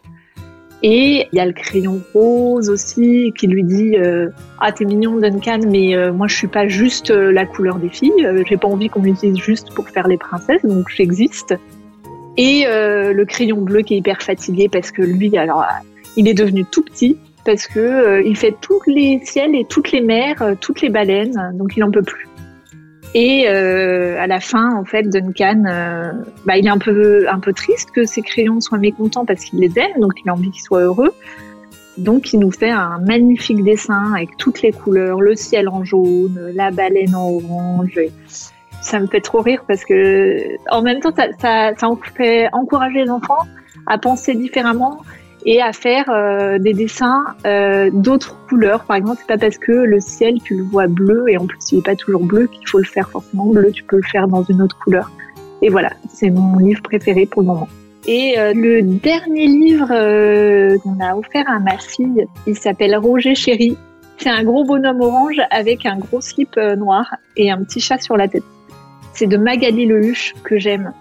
Et 0.82 1.26
il 1.32 1.36
y 1.36 1.40
a 1.40 1.46
le 1.46 1.54
crayon 1.54 2.02
rose 2.12 2.68
aussi 2.68 3.32
qui 3.38 3.46
lui 3.46 3.64
dit 3.64 3.96
euh, 3.96 4.28
ah 4.60 4.70
t'es 4.70 4.84
mignon 4.84 5.16
Duncan 5.16 5.60
mais 5.66 5.94
moi 6.12 6.26
je 6.26 6.36
suis 6.36 6.48
pas 6.48 6.68
juste 6.68 7.08
la 7.08 7.46
couleur 7.46 7.76
des 7.76 7.88
filles 7.88 8.28
j'ai 8.46 8.58
pas 8.58 8.68
envie 8.68 8.90
qu'on 8.90 9.00
m'utilise 9.00 9.38
juste 9.38 9.72
pour 9.72 9.88
faire 9.88 10.06
les 10.06 10.18
princesses 10.18 10.62
donc 10.62 10.90
j'existe 10.94 11.54
et 12.36 12.64
le 12.66 13.24
crayon 13.24 13.62
bleu 13.62 13.80
qui 13.80 13.94
est 13.94 13.98
hyper 13.98 14.20
fatigué 14.20 14.68
parce 14.70 14.90
que 14.90 15.00
lui 15.00 15.34
alors 15.38 15.64
il 16.16 16.28
est 16.28 16.34
devenu 16.34 16.66
tout 16.66 16.82
petit 16.82 17.16
parce 17.46 17.66
que 17.66 18.22
il 18.22 18.36
fait 18.36 18.54
tous 18.60 18.82
les 18.86 19.20
ciels 19.24 19.54
et 19.54 19.64
toutes 19.64 19.90
les 19.90 20.02
mers 20.02 20.54
toutes 20.60 20.82
les 20.82 20.90
baleines 20.90 21.52
donc 21.54 21.78
il 21.78 21.84
en 21.84 21.90
peut 21.90 22.02
plus 22.02 22.28
et 23.14 23.48
euh, 23.48 24.20
à 24.20 24.26
la 24.26 24.40
fin, 24.40 24.74
en 24.74 24.84
fait, 24.84 25.04
Duncan, 25.04 25.62
euh, 25.66 26.12
bah, 26.44 26.58
il 26.58 26.66
est 26.66 26.70
un 26.70 26.78
peu, 26.78 27.28
un 27.28 27.38
peu 27.38 27.52
triste 27.52 27.92
que 27.92 28.04
ses 28.04 28.22
crayons 28.22 28.60
soient 28.60 28.78
mécontents 28.78 29.24
parce 29.24 29.44
qu'il 29.44 29.60
les 29.60 29.78
aime, 29.78 30.00
donc 30.00 30.14
il 30.24 30.28
a 30.28 30.32
envie 30.32 30.50
qu'ils 30.50 30.62
soient 30.62 30.80
heureux. 30.80 31.14
Donc 31.96 32.32
il 32.32 32.40
nous 32.40 32.50
fait 32.50 32.70
un 32.70 32.98
magnifique 32.98 33.62
dessin 33.62 34.14
avec 34.14 34.36
toutes 34.36 34.62
les 34.62 34.72
couleurs, 34.72 35.20
le 35.20 35.36
ciel 35.36 35.68
en 35.68 35.84
jaune, 35.84 36.50
la 36.54 36.72
baleine 36.72 37.14
en 37.14 37.30
orange. 37.30 38.00
Ça 38.80 38.98
me 38.98 39.06
fait 39.06 39.20
trop 39.20 39.42
rire 39.42 39.62
parce 39.68 39.84
que 39.84 40.36
en 40.72 40.82
même 40.82 40.98
temps, 40.98 41.14
ça, 41.14 41.28
ça, 41.38 41.70
ça 41.76 41.88
fait 42.16 42.48
encourager 42.52 43.04
les 43.04 43.10
enfants 43.10 43.46
à 43.86 43.96
penser 43.96 44.34
différemment 44.34 45.02
et 45.44 45.60
à 45.60 45.72
faire 45.72 46.08
euh, 46.08 46.58
des 46.58 46.72
dessins 46.72 47.24
euh, 47.46 47.90
d'autres 47.92 48.36
couleurs. 48.48 48.84
Par 48.84 48.96
exemple, 48.96 49.18
c'est 49.20 49.26
pas 49.26 49.38
parce 49.38 49.58
que 49.58 49.72
le 49.72 50.00
ciel 50.00 50.40
tu 50.42 50.56
le 50.56 50.64
vois 50.64 50.86
bleu 50.86 51.26
et 51.28 51.36
en 51.36 51.46
plus 51.46 51.58
il 51.72 51.78
est 51.78 51.84
pas 51.84 51.96
toujours 51.96 52.24
bleu 52.24 52.46
qu'il 52.46 52.66
faut 52.68 52.78
le 52.78 52.84
faire 52.84 53.08
forcément 53.10 53.46
bleu. 53.46 53.70
Tu 53.72 53.84
peux 53.84 53.96
le 53.96 54.02
faire 54.02 54.28
dans 54.28 54.42
une 54.42 54.62
autre 54.62 54.78
couleur. 54.78 55.10
Et 55.62 55.68
voilà, 55.68 55.90
c'est 56.08 56.30
mon 56.30 56.58
livre 56.58 56.82
préféré 56.82 57.26
pour 57.26 57.42
le 57.42 57.48
moment. 57.48 57.68
Et 58.06 58.38
euh, 58.38 58.52
le 58.54 58.82
dernier 58.82 59.46
livre 59.46 59.88
qu'on 60.82 61.00
a 61.00 61.16
offert 61.16 61.44
à 61.48 61.58
ma 61.58 61.78
fille, 61.78 62.26
il 62.46 62.56
s'appelle 62.56 62.96
Roger 62.96 63.34
Chéri. 63.34 63.76
C'est 64.18 64.30
un 64.30 64.44
gros 64.44 64.64
bonhomme 64.64 65.00
orange 65.00 65.40
avec 65.50 65.86
un 65.86 65.98
gros 65.98 66.20
slip 66.20 66.56
euh, 66.56 66.76
noir 66.76 67.16
et 67.36 67.50
un 67.50 67.62
petit 67.62 67.80
chat 67.80 67.98
sur 67.98 68.16
la 68.16 68.28
tête. 68.28 68.44
C'est 69.12 69.26
de 69.26 69.36
Magali 69.36 69.86
Lehuche 69.86 70.34
que 70.44 70.58
j'aime 70.58 70.92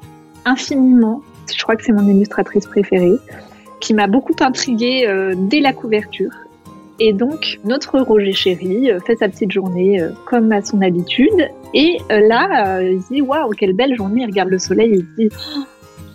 infiniment. 0.46 1.22
Je 1.56 1.62
crois 1.62 1.76
que 1.76 1.84
c'est 1.84 1.92
mon 1.92 2.08
illustratrice 2.08 2.66
préférée, 2.66 3.18
qui 3.84 3.94
m'a 3.94 4.08
beaucoup 4.08 4.36
intriguée 4.40 5.06
euh, 5.06 5.34
dès 5.38 5.60
la 5.60 5.74
couverture. 5.74 6.32
Et 7.00 7.12
donc, 7.12 7.60
notre 7.66 8.00
Roger 8.00 8.32
Chéri 8.32 8.90
euh, 8.90 9.00
fait 9.02 9.18
sa 9.18 9.28
petite 9.28 9.52
journée 9.52 10.02
euh, 10.02 10.12
comme 10.25 10.52
à 10.54 10.62
son 10.62 10.82
habitude. 10.82 11.50
Et 11.74 11.98
là, 12.10 12.82
il 12.82 13.00
dit 13.12 13.22
Waouh, 13.22 13.50
quelle 13.52 13.74
belle 13.74 13.96
journée 13.96 14.22
Il 14.22 14.28
regarde 14.28 14.50
le 14.50 14.60
soleil 14.60 14.94
et 14.94 14.98
il 15.00 15.08
dit 15.18 15.36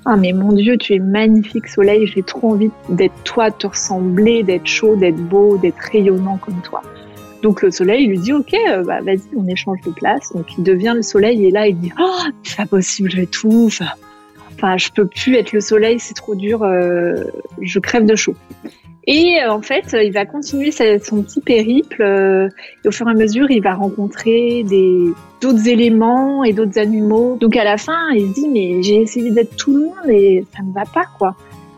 Ah, 0.06 0.16
mais 0.16 0.32
mon 0.32 0.52
Dieu, 0.52 0.78
tu 0.78 0.94
es 0.94 0.98
magnifique, 0.98 1.66
soleil. 1.66 2.06
J'ai 2.06 2.22
trop 2.22 2.52
envie 2.52 2.70
d'être 2.88 3.22
toi, 3.24 3.50
de 3.50 3.56
te 3.56 3.66
ressembler, 3.66 4.42
d'être 4.44 4.66
chaud, 4.66 4.96
d'être 4.96 5.16
beau, 5.16 5.58
d'être 5.58 5.80
rayonnant 5.92 6.38
comme 6.38 6.60
toi. 6.62 6.80
Donc 7.42 7.62
le 7.62 7.70
soleil 7.70 8.06
lui 8.06 8.18
dit 8.18 8.32
ok 8.32 8.52
bah 8.84 9.00
vas-y 9.00 9.20
on 9.36 9.46
échange 9.46 9.78
de 9.86 9.92
place 9.92 10.32
donc 10.34 10.46
il 10.58 10.64
devient 10.64 10.94
le 10.96 11.02
soleil 11.02 11.46
et 11.46 11.52
là 11.52 11.68
il 11.68 11.78
dit 11.78 11.92
oh 11.96 12.18
c'est 12.42 12.56
pas 12.56 12.66
possible 12.66 13.12
je 13.12 13.22
tout 13.22 13.68
enfin 14.58 14.76
je 14.76 14.90
peux 14.90 15.06
plus 15.06 15.36
être 15.36 15.52
le 15.52 15.60
soleil 15.60 15.98
c'est 16.00 16.14
trop 16.14 16.34
dur 16.34 16.66
je 17.60 17.78
crève 17.78 18.04
de 18.04 18.16
chaud 18.16 18.34
et 19.10 19.40
euh, 19.42 19.50
en 19.50 19.62
fait, 19.62 19.96
il 20.04 20.12
va 20.12 20.26
continuer 20.26 20.70
son 20.70 21.22
petit 21.22 21.40
périple. 21.40 22.02
Euh, 22.02 22.48
et 22.84 22.88
au 22.88 22.90
fur 22.90 23.08
et 23.08 23.10
à 23.10 23.14
mesure, 23.14 23.50
il 23.50 23.62
va 23.62 23.74
rencontrer 23.74 24.62
des 24.64 24.98
d'autres 25.40 25.66
éléments 25.66 26.44
et 26.44 26.52
d'autres 26.52 26.78
animaux. 26.78 27.38
Donc 27.40 27.56
à 27.56 27.64
la 27.64 27.78
fin, 27.78 28.10
il 28.10 28.28
se 28.28 28.34
dit 28.34 28.48
mais 28.48 28.82
j'ai 28.82 29.00
essayé 29.00 29.30
d'être 29.30 29.56
tout 29.56 29.74
le 29.74 29.84
monde 29.84 30.10
et 30.10 30.44
ça 30.54 30.62
ne 30.62 30.72
va 30.74 30.84
pas 30.84 31.06
quoi. 31.18 31.36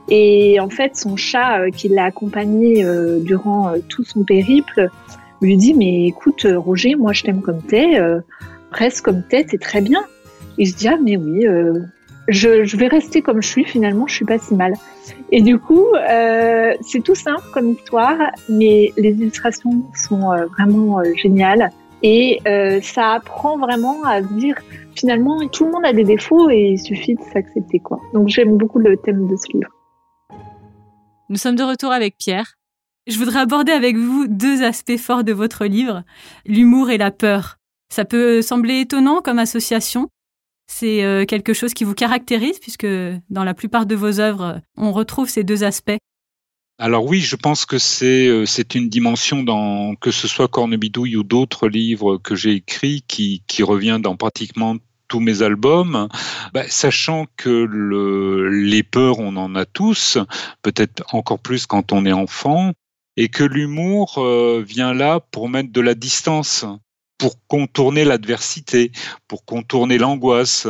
Et 0.09 0.59
en 0.59 0.69
fait, 0.69 0.97
son 0.97 1.17
chat 1.17 1.61
euh, 1.61 1.71
qui 1.71 1.89
l'a 1.89 2.07
accompagné 2.07 2.85
durant 3.21 3.75
tout 3.89 4.03
son 4.03 4.25
périple 4.25 4.89
lui 5.41 5.57
dit 5.57 5.73
mais 5.73 6.07
écoute 6.07 6.45
Roger, 6.53 6.97
moi 6.97 7.13
je 7.13 7.23
t'aime 7.23 7.43
comme 7.43 7.63
t'es, 7.63 8.01
presque 8.71 9.05
comme 9.05 9.23
t'es, 9.23 9.47
c'est 9.49 9.61
très 9.61 9.83
bien. 9.83 10.03
Il 10.59 10.69
se 10.69 10.77
dit 10.77 10.89
ah 10.89 10.99
mais 11.01 11.17
oui, 11.17 11.47
je, 12.31 12.77
vais 12.77 12.87
rester 12.87 13.23
comme 13.23 13.43
je 13.43 13.49
suis 13.49 13.65
finalement, 13.65 14.07
je 14.07 14.15
suis 14.15 14.25
pas 14.25 14.39
si 14.39 14.55
mal. 14.55 14.75
Et 15.33 15.43
du 15.43 15.59
coup, 15.59 15.87
euh, 15.95 16.73
c'est 16.81 17.03
tout 17.03 17.15
simple 17.15 17.43
comme 17.53 17.71
histoire, 17.71 18.19
mais 18.49 18.93
les 18.97 19.11
illustrations 19.11 19.85
sont 19.95 20.33
euh, 20.33 20.47
vraiment 20.47 21.01
euh, 21.01 21.05
géniales 21.17 21.71
et 22.03 22.41
ça 22.83 23.13
apprend 23.13 23.59
vraiment 23.59 24.03
à 24.05 24.23
dire 24.23 24.57
finalement 24.95 25.47
tout 25.49 25.67
le 25.67 25.73
monde 25.73 25.85
a 25.85 25.93
des 25.93 26.05
défauts 26.05 26.49
et 26.49 26.71
il 26.71 26.79
suffit 26.79 27.15
de 27.15 27.21
s'accepter 27.31 27.79
quoi. 27.79 28.01
Donc 28.15 28.29
j'aime 28.29 28.57
beaucoup 28.57 28.79
le 28.79 28.97
thème 28.97 29.29
de 29.29 29.37
ce 29.37 29.53
livre. 29.53 29.71
Nous 31.29 31.37
sommes 31.37 31.57
de 31.57 31.63
retour 31.63 31.93
avec 31.93 32.17
Pierre. 32.17 32.55
Je 33.07 33.19
voudrais 33.19 33.41
aborder 33.41 33.73
avec 33.73 33.97
vous 33.97 34.27
deux 34.29 34.63
aspects 34.63 34.97
forts 34.97 35.25
de 35.25 35.35
votre 35.35 35.67
livre, 35.67 36.03
l'humour 36.47 36.89
et 36.89 36.97
la 36.97 37.11
peur. 37.11 37.59
Ça 37.91 38.07
peut 38.07 38.41
sembler 38.41 38.81
étonnant 38.81 39.21
comme 39.21 39.39
association, 39.39 40.09
c'est 40.71 41.05
euh, 41.05 41.25
quelque 41.25 41.53
chose 41.53 41.75
qui 41.75 41.85
vous 41.85 41.95
caractérise 41.95 42.59
puisque 42.59 42.87
dans 43.29 43.45
la 43.45 43.55
plupart 43.55 43.87
de 43.87 43.95
vos 43.95 44.21
œuvres, 44.21 44.61
on 44.77 44.93
retrouve 44.93 45.29
ces 45.29 45.45
deux 45.45 45.65
aspects. 45.65 45.99
Alors 46.79 47.05
oui, 47.05 47.21
je 47.21 47.37
pense 47.37 47.67
que 47.67 47.79
c'est 47.79 48.27
euh, 48.27 48.47
c'est 48.47 48.75
une 48.75 48.89
dimension 48.89 49.43
dans 49.43 49.95
que 49.97 50.11
ce 50.11 50.29
soit 50.29 50.49
Cornebidouille 50.49 51.17
ou 51.17 51.23
d'autres 51.23 51.69
livres 51.69 52.17
que 52.17 52.35
j'ai 52.35 52.53
écrits 52.53 53.05
qui 53.07 53.63
revient 53.63 53.99
dans 54.03 54.17
pratiquement 54.17 54.77
tous 55.11 55.21
mes 55.21 55.43
albums, 55.43 56.09
bah, 56.55 56.63
sachant 56.69 57.27
que 57.37 57.51
le, 57.51 58.49
les 58.49 58.83
peurs, 58.83 59.19
on 59.19 59.37
en 59.37 59.55
a 59.57 59.67
tous, 59.67 60.17
peut-être 60.63 61.03
encore 61.13 61.41
plus 61.41 61.67
quand 61.67 61.93
on 61.93 62.07
est 62.07 62.13
enfant, 62.13 62.73
et 63.17 63.29
que 63.29 63.45
l'humour 63.45 64.19
euh, 64.19 64.65
vient 64.67 64.95
là 64.95 65.21
pour 65.21 65.49
mettre 65.51 65.73
de 65.73 65.81
la 65.81 65.95
distance 65.95 66.65
pour 67.21 67.37
contourner 67.47 68.05
l'adversité, 68.05 68.93
pour 69.29 69.45
contourner 69.45 69.99
l'angoisse, 69.99 70.67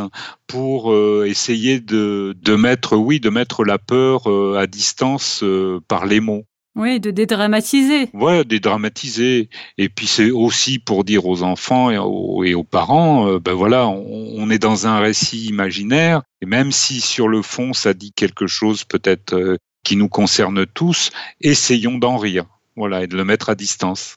pour 0.47 0.91
euh, 0.91 1.25
essayer 1.25 1.79
de, 1.79 2.35
de, 2.39 2.55
mettre, 2.55 2.97
oui, 2.97 3.21
de 3.21 3.29
mettre 3.29 3.63
la 3.63 3.79
peur 3.79 4.29
euh, 4.29 4.57
à 4.59 4.67
distance 4.67 5.43
euh, 5.43 5.79
par 5.87 6.05
les 6.05 6.19
mots. 6.19 6.43
Oui, 6.75 6.99
de 6.99 7.09
dédramatiser. 7.09 8.09
Ouais, 8.13 8.43
dédramatiser. 8.43 9.49
Et 9.77 9.87
puis 9.87 10.07
c'est 10.07 10.29
aussi 10.29 10.77
pour 10.77 11.05
dire 11.05 11.25
aux 11.25 11.41
enfants 11.41 11.89
et 11.89 11.97
aux, 11.97 12.43
et 12.43 12.53
aux 12.53 12.63
parents, 12.63 13.37
ben 13.39 13.53
voilà, 13.53 13.87
on, 13.87 14.33
on, 14.37 14.49
est 14.49 14.59
dans 14.59 14.87
un 14.87 14.99
récit 14.99 15.47
imaginaire, 15.47 16.21
et 16.41 16.45
même 16.45 16.71
si 16.71 17.01
sur 17.01 17.27
le 17.27 17.41
fond 17.41 17.73
ça 17.73 17.93
dit 17.93 18.13
quelque 18.13 18.47
chose 18.47 18.85
peut-être 18.85 19.57
qui 19.83 19.97
nous 19.97 20.07
concerne 20.07 20.65
tous, 20.65 21.11
essayons 21.41 21.97
d'en 21.97 22.17
rire, 22.17 22.45
voilà, 22.77 23.03
et 23.03 23.07
de 23.07 23.17
le 23.17 23.25
mettre 23.25 23.49
à 23.49 23.55
distance. 23.55 24.15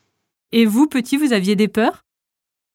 Et 0.52 0.66
vous, 0.66 0.86
petit, 0.86 1.16
vous 1.16 1.32
aviez 1.32 1.56
des 1.56 1.66
peurs? 1.66 2.04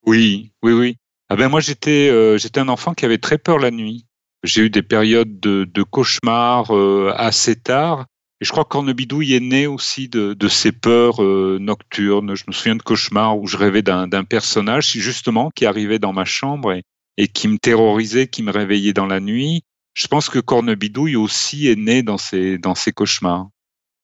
Oui, 0.06 0.52
oui, 0.64 0.74
oui. 0.74 0.96
Ah 1.30 1.36
ben 1.36 1.48
moi 1.50 1.60
j'étais 1.60 2.10
euh, 2.10 2.38
j'étais 2.38 2.60
un 2.60 2.70
enfant 2.70 2.94
qui 2.94 3.06
avait 3.06 3.20
très 3.20 3.38
peur 3.38 3.60
la 3.60 3.72
nuit. 3.72 4.06
J'ai 4.44 4.64
eu 4.64 4.70
des 4.70 4.82
périodes 4.82 5.40
de, 5.40 5.66
de 5.66 5.84
cauchemars 5.84 6.76
euh, 6.76 7.14
assez 7.16 7.56
tard. 7.56 8.06
Et 8.42 8.46
je 8.46 8.52
crois 8.52 8.64
qu'Ornebidouille 8.64 9.34
est 9.34 9.42
né 9.42 9.68
aussi 9.68 10.08
de, 10.08 10.34
de 10.34 10.48
ces 10.48 10.72
peurs 10.72 11.22
euh, 11.22 11.58
nocturnes. 11.60 12.36
Je 12.36 12.46
me 12.48 12.54
souviens 12.54 12.78
de 12.78 12.82
cauchemars 12.82 13.38
où 13.38 13.48
je 13.48 13.58
rêvais 13.58 13.82
d'un 13.82 14.24
personnage 14.24 14.92
justement 14.94 15.52
qui 15.54 15.66
arrivait 15.66 16.00
dans 16.00 16.14
ma 16.14 16.24
chambre 16.24 16.72
et, 16.72 16.84
et 17.18 17.28
qui 17.28 17.50
me 17.50 17.58
terrorisait, 17.58 18.28
qui 18.28 18.42
me 18.42 18.52
réveillait 18.52 18.94
dans 18.94 19.08
la 19.08 19.20
nuit. 19.20 19.64
Je 19.94 20.08
pense 20.08 20.30
que 20.30 20.40
Cornebidouille 20.40 21.18
aussi 21.18 21.68
est 21.68 21.76
né 21.76 22.02
dans 22.02 22.18
ces, 22.18 22.58
dans 22.58 22.76
ces 22.76 22.94
cauchemars. 22.94 23.50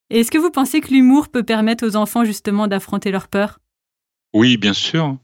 Est-ce 0.09 0.31
que 0.31 0.37
vous 0.37 0.51
pensez 0.51 0.81
que 0.81 0.93
l'humour 0.93 1.29
peut 1.29 1.43
permettre 1.43 1.87
aux 1.87 1.95
enfants 1.95 2.25
justement 2.25 2.67
d'affronter 2.67 3.11
leurs 3.11 3.29
peurs? 3.29 3.59
Oui, 4.33 4.57
bien 4.57 4.73
sûr. 4.73 5.17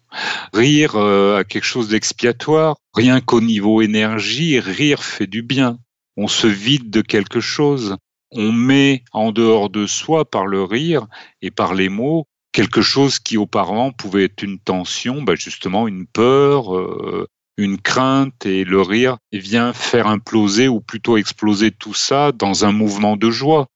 Rire 0.54 0.96
euh, 0.96 1.40
a 1.40 1.44
quelque 1.44 1.66
chose 1.66 1.90
d'expiatoire. 1.90 2.78
Rien 2.94 3.20
qu'au 3.22 3.42
niveau 3.42 3.82
énergie, 3.82 4.60
rire 4.60 5.04
fait 5.04 5.28
du 5.28 5.42
bien. 5.42 5.78
On 6.18 6.28
se 6.28 6.48
vide 6.48 6.90
de 6.90 7.02
quelque 7.02 7.40
chose. 7.40 7.98
On 8.32 8.52
met 8.52 9.04
en 9.12 9.32
dehors 9.32 9.70
de 9.70 9.86
soi 9.86 10.24
par 10.24 10.46
le 10.46 10.64
rire 10.64 11.08
et 11.42 11.52
par 11.52 11.74
les 11.74 11.90
mots 11.90 12.26
quelque 12.52 12.82
chose 12.82 13.20
qui 13.20 13.38
auparavant 13.38 13.92
pouvait 13.92 14.26
être 14.26 14.44
une 14.44 14.60
tension, 14.60 15.22
bah 15.22 15.36
justement 15.36 15.88
une 15.88 16.06
peur, 16.06 16.76
euh, 16.76 17.28
une 17.58 17.80
crainte 17.80 18.46
et 18.46 18.64
le 18.64 18.82
rire 18.82 19.18
vient 19.32 19.74
faire 19.74 20.08
imploser 20.08 20.68
ou 20.68 20.82
plutôt 20.82 21.18
exploser 21.18 21.72
tout 21.72 21.94
ça 21.94 22.32
dans 22.32 22.66
un 22.66 22.72
mouvement 22.72 23.18
de 23.18 23.30
joie. 23.30 23.68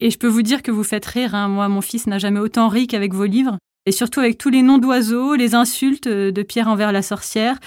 Et 0.00 0.10
je 0.10 0.18
peux 0.18 0.28
vous 0.28 0.42
dire 0.42 0.62
que 0.62 0.70
vous 0.70 0.84
faites 0.84 1.06
rire. 1.06 1.34
Hein. 1.34 1.48
Moi, 1.48 1.68
mon 1.68 1.80
fils 1.80 2.06
n'a 2.06 2.18
jamais 2.18 2.40
autant 2.40 2.68
ri 2.68 2.86
qu'avec 2.86 3.14
vos 3.14 3.24
livres 3.24 3.58
et 3.86 3.92
surtout 3.92 4.20
avec 4.20 4.38
tous 4.38 4.50
les 4.50 4.62
noms 4.62 4.78
d'oiseaux, 4.78 5.34
les 5.34 5.54
insultes 5.54 6.06
euh, 6.06 6.32
de 6.32 6.42
Pierre 6.42 6.68
envers 6.68 6.92
la 6.92 7.02
sorcière, 7.02 7.58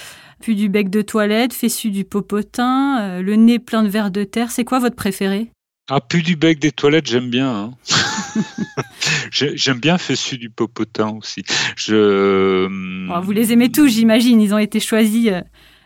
puis 0.42 0.56
du 0.56 0.70
bec 0.70 0.90
de 0.90 1.02
toilette, 1.02 1.54
fessu 1.54 1.90
du 1.90 2.04
popotin, 2.04 3.00
euh, 3.02 3.22
le 3.22 3.36
nez 3.36 3.60
plein 3.60 3.84
de 3.84 3.90
vers 3.90 4.12
de 4.12 4.24
terre. 4.24 4.52
C'est 4.52 4.64
quoi 4.64 4.80
votre 4.80 4.96
préféré? 4.96 5.50
Ah, 5.90 6.02
plus 6.02 6.22
du 6.22 6.36
bec 6.36 6.60
des 6.60 6.72
toilettes, 6.72 7.08
j'aime 7.08 7.30
bien. 7.30 7.50
Hein. 7.50 7.72
j'aime 9.32 9.80
bien 9.80 9.98
fessu 9.98 10.38
du 10.38 10.50
popotin 10.50 11.10
aussi. 11.12 11.44
Je... 11.78 12.66
Hum, 12.66 13.14
oh, 13.16 13.22
vous 13.22 13.32
les 13.32 13.54
aimez 13.54 13.72
tous, 13.72 13.88
j'imagine. 13.88 14.42
Ils 14.42 14.54
ont 14.54 14.58
été 14.58 14.80
choisis. 14.82 15.30
Euh. 15.30 15.42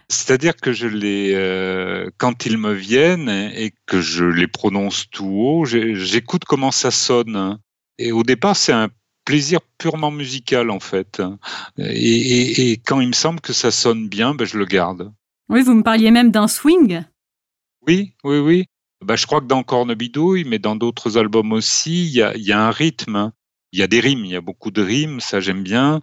C'est-à-dire 0.09 0.55
que 0.55 0.73
je 0.73 0.87
les, 0.87 1.33
euh, 1.35 2.09
quand 2.17 2.45
ils 2.45 2.57
me 2.57 2.73
viennent 2.73 3.29
et 3.29 3.73
que 3.85 4.01
je 4.01 4.25
les 4.25 4.47
prononce 4.47 5.05
tout 5.09 5.25
haut, 5.25 5.65
j'écoute 5.65 6.45
comment 6.45 6.71
ça 6.71 6.91
sonne. 6.91 7.59
Et 7.99 8.11
au 8.11 8.23
départ, 8.23 8.55
c'est 8.55 8.73
un 8.73 8.89
plaisir 9.25 9.59
purement 9.77 10.11
musical 10.11 10.69
en 10.69 10.79
fait. 10.79 11.21
Et, 11.77 12.73
quand 12.85 12.99
il 13.01 13.07
me 13.07 13.13
semble 13.13 13.41
que 13.41 13.53
ça 13.53 13.71
sonne 13.71 14.07
bien, 14.07 14.33
ben, 14.33 14.45
je 14.45 14.57
le 14.57 14.65
garde. 14.65 15.11
Oui, 15.49 15.61
vous 15.61 15.73
me 15.73 15.83
parliez 15.83 16.11
même 16.11 16.31
d'un 16.31 16.47
swing. 16.47 17.03
Oui, 17.87 18.13
oui, 18.23 18.39
oui. 18.39 18.65
Ben, 19.03 19.15
je 19.15 19.25
crois 19.25 19.41
que 19.41 19.47
dans 19.47 19.63
Cornebidouille, 19.63 20.43
mais 20.45 20.59
dans 20.59 20.75
d'autres 20.75 21.17
albums 21.17 21.51
aussi, 21.53 22.05
il 22.05 22.11
y 22.11 22.21
a, 22.21 22.35
y 22.37 22.51
a, 22.51 22.67
un 22.67 22.71
rythme. 22.71 23.31
Il 23.71 23.79
y 23.79 23.83
a 23.83 23.87
des 23.87 23.99
rimes, 23.99 24.25
il 24.25 24.31
y 24.31 24.35
a 24.35 24.41
beaucoup 24.41 24.71
de 24.71 24.81
rimes, 24.81 25.19
ça 25.19 25.39
j'aime 25.39 25.63
bien. 25.63 26.01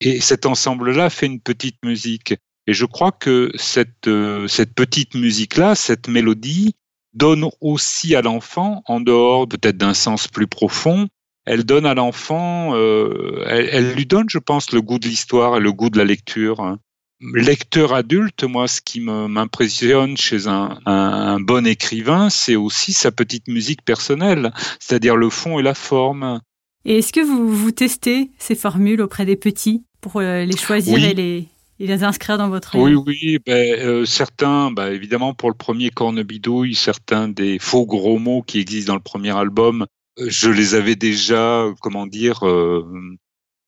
Et 0.00 0.20
cet 0.20 0.46
ensemble-là 0.46 1.10
fait 1.10 1.26
une 1.26 1.40
petite 1.40 1.82
musique. 1.84 2.34
Et 2.66 2.74
je 2.74 2.84
crois 2.84 3.12
que 3.12 3.50
cette, 3.56 4.06
euh, 4.06 4.46
cette 4.46 4.74
petite 4.74 5.14
musique-là, 5.14 5.74
cette 5.74 6.06
mélodie, 6.06 6.74
donne 7.14 7.46
aussi 7.60 8.14
à 8.14 8.22
l'enfant, 8.22 8.82
en 8.86 9.00
dehors 9.00 9.48
peut-être 9.48 9.78
d'un 9.78 9.94
sens 9.94 10.28
plus 10.28 10.46
profond, 10.46 11.08
elle 11.48 11.64
donne 11.64 11.86
à 11.86 11.94
l'enfant, 11.94 12.74
euh, 12.74 13.42
elle, 13.48 13.94
lui 13.94 14.04
donne, 14.04 14.26
je 14.28 14.38
pense, 14.38 14.70
le 14.70 14.82
goût 14.82 14.98
de 14.98 15.08
l'histoire 15.08 15.56
et 15.56 15.60
le 15.60 15.72
goût 15.72 15.88
de 15.88 15.96
la 15.96 16.04
lecture. 16.04 16.76
Lecteur 17.20 17.94
adulte, 17.94 18.44
moi, 18.44 18.68
ce 18.68 18.82
qui 18.82 19.00
m'impressionne 19.00 20.18
chez 20.18 20.46
un, 20.46 21.40
bon 21.40 21.66
écrivain, 21.66 22.28
c'est 22.28 22.54
aussi 22.54 22.92
sa 22.92 23.10
petite 23.12 23.48
musique 23.48 23.82
personnelle, 23.82 24.52
c'est-à-dire 24.78 25.16
le 25.16 25.30
fond 25.30 25.58
et 25.58 25.62
la 25.62 25.72
forme. 25.72 26.42
Et 26.84 26.98
est-ce 26.98 27.14
que 27.14 27.20
vous, 27.20 27.48
vous 27.48 27.72
testez 27.72 28.30
ces 28.38 28.54
formules 28.54 29.00
auprès 29.00 29.24
des 29.24 29.36
petits 29.36 29.84
pour 30.02 30.20
euh, 30.20 30.44
les 30.44 30.56
choisir 30.56 31.02
et 31.02 31.14
les, 31.14 31.48
les 31.78 32.04
inscrire 32.04 32.36
dans 32.36 32.50
votre 32.50 32.76
Oui, 32.76 32.94
oui, 32.94 33.38
ben, 33.46 33.80
euh, 33.80 34.04
certains, 34.04 34.70
ben, 34.70 34.92
évidemment 34.92 35.32
pour 35.32 35.48
le 35.48 35.56
premier 35.56 35.88
Cornebidouille, 35.88 36.74
certains 36.74 37.26
des 37.26 37.58
faux 37.58 37.86
gros 37.86 38.18
mots 38.18 38.42
qui 38.42 38.60
existent 38.60 38.92
dans 38.92 38.96
le 38.96 39.02
premier 39.02 39.34
album, 39.34 39.86
je 40.26 40.50
les 40.50 40.74
avais 40.74 40.96
déjà, 40.96 41.66
comment 41.80 42.06
dire, 42.06 42.46
euh, 42.46 42.84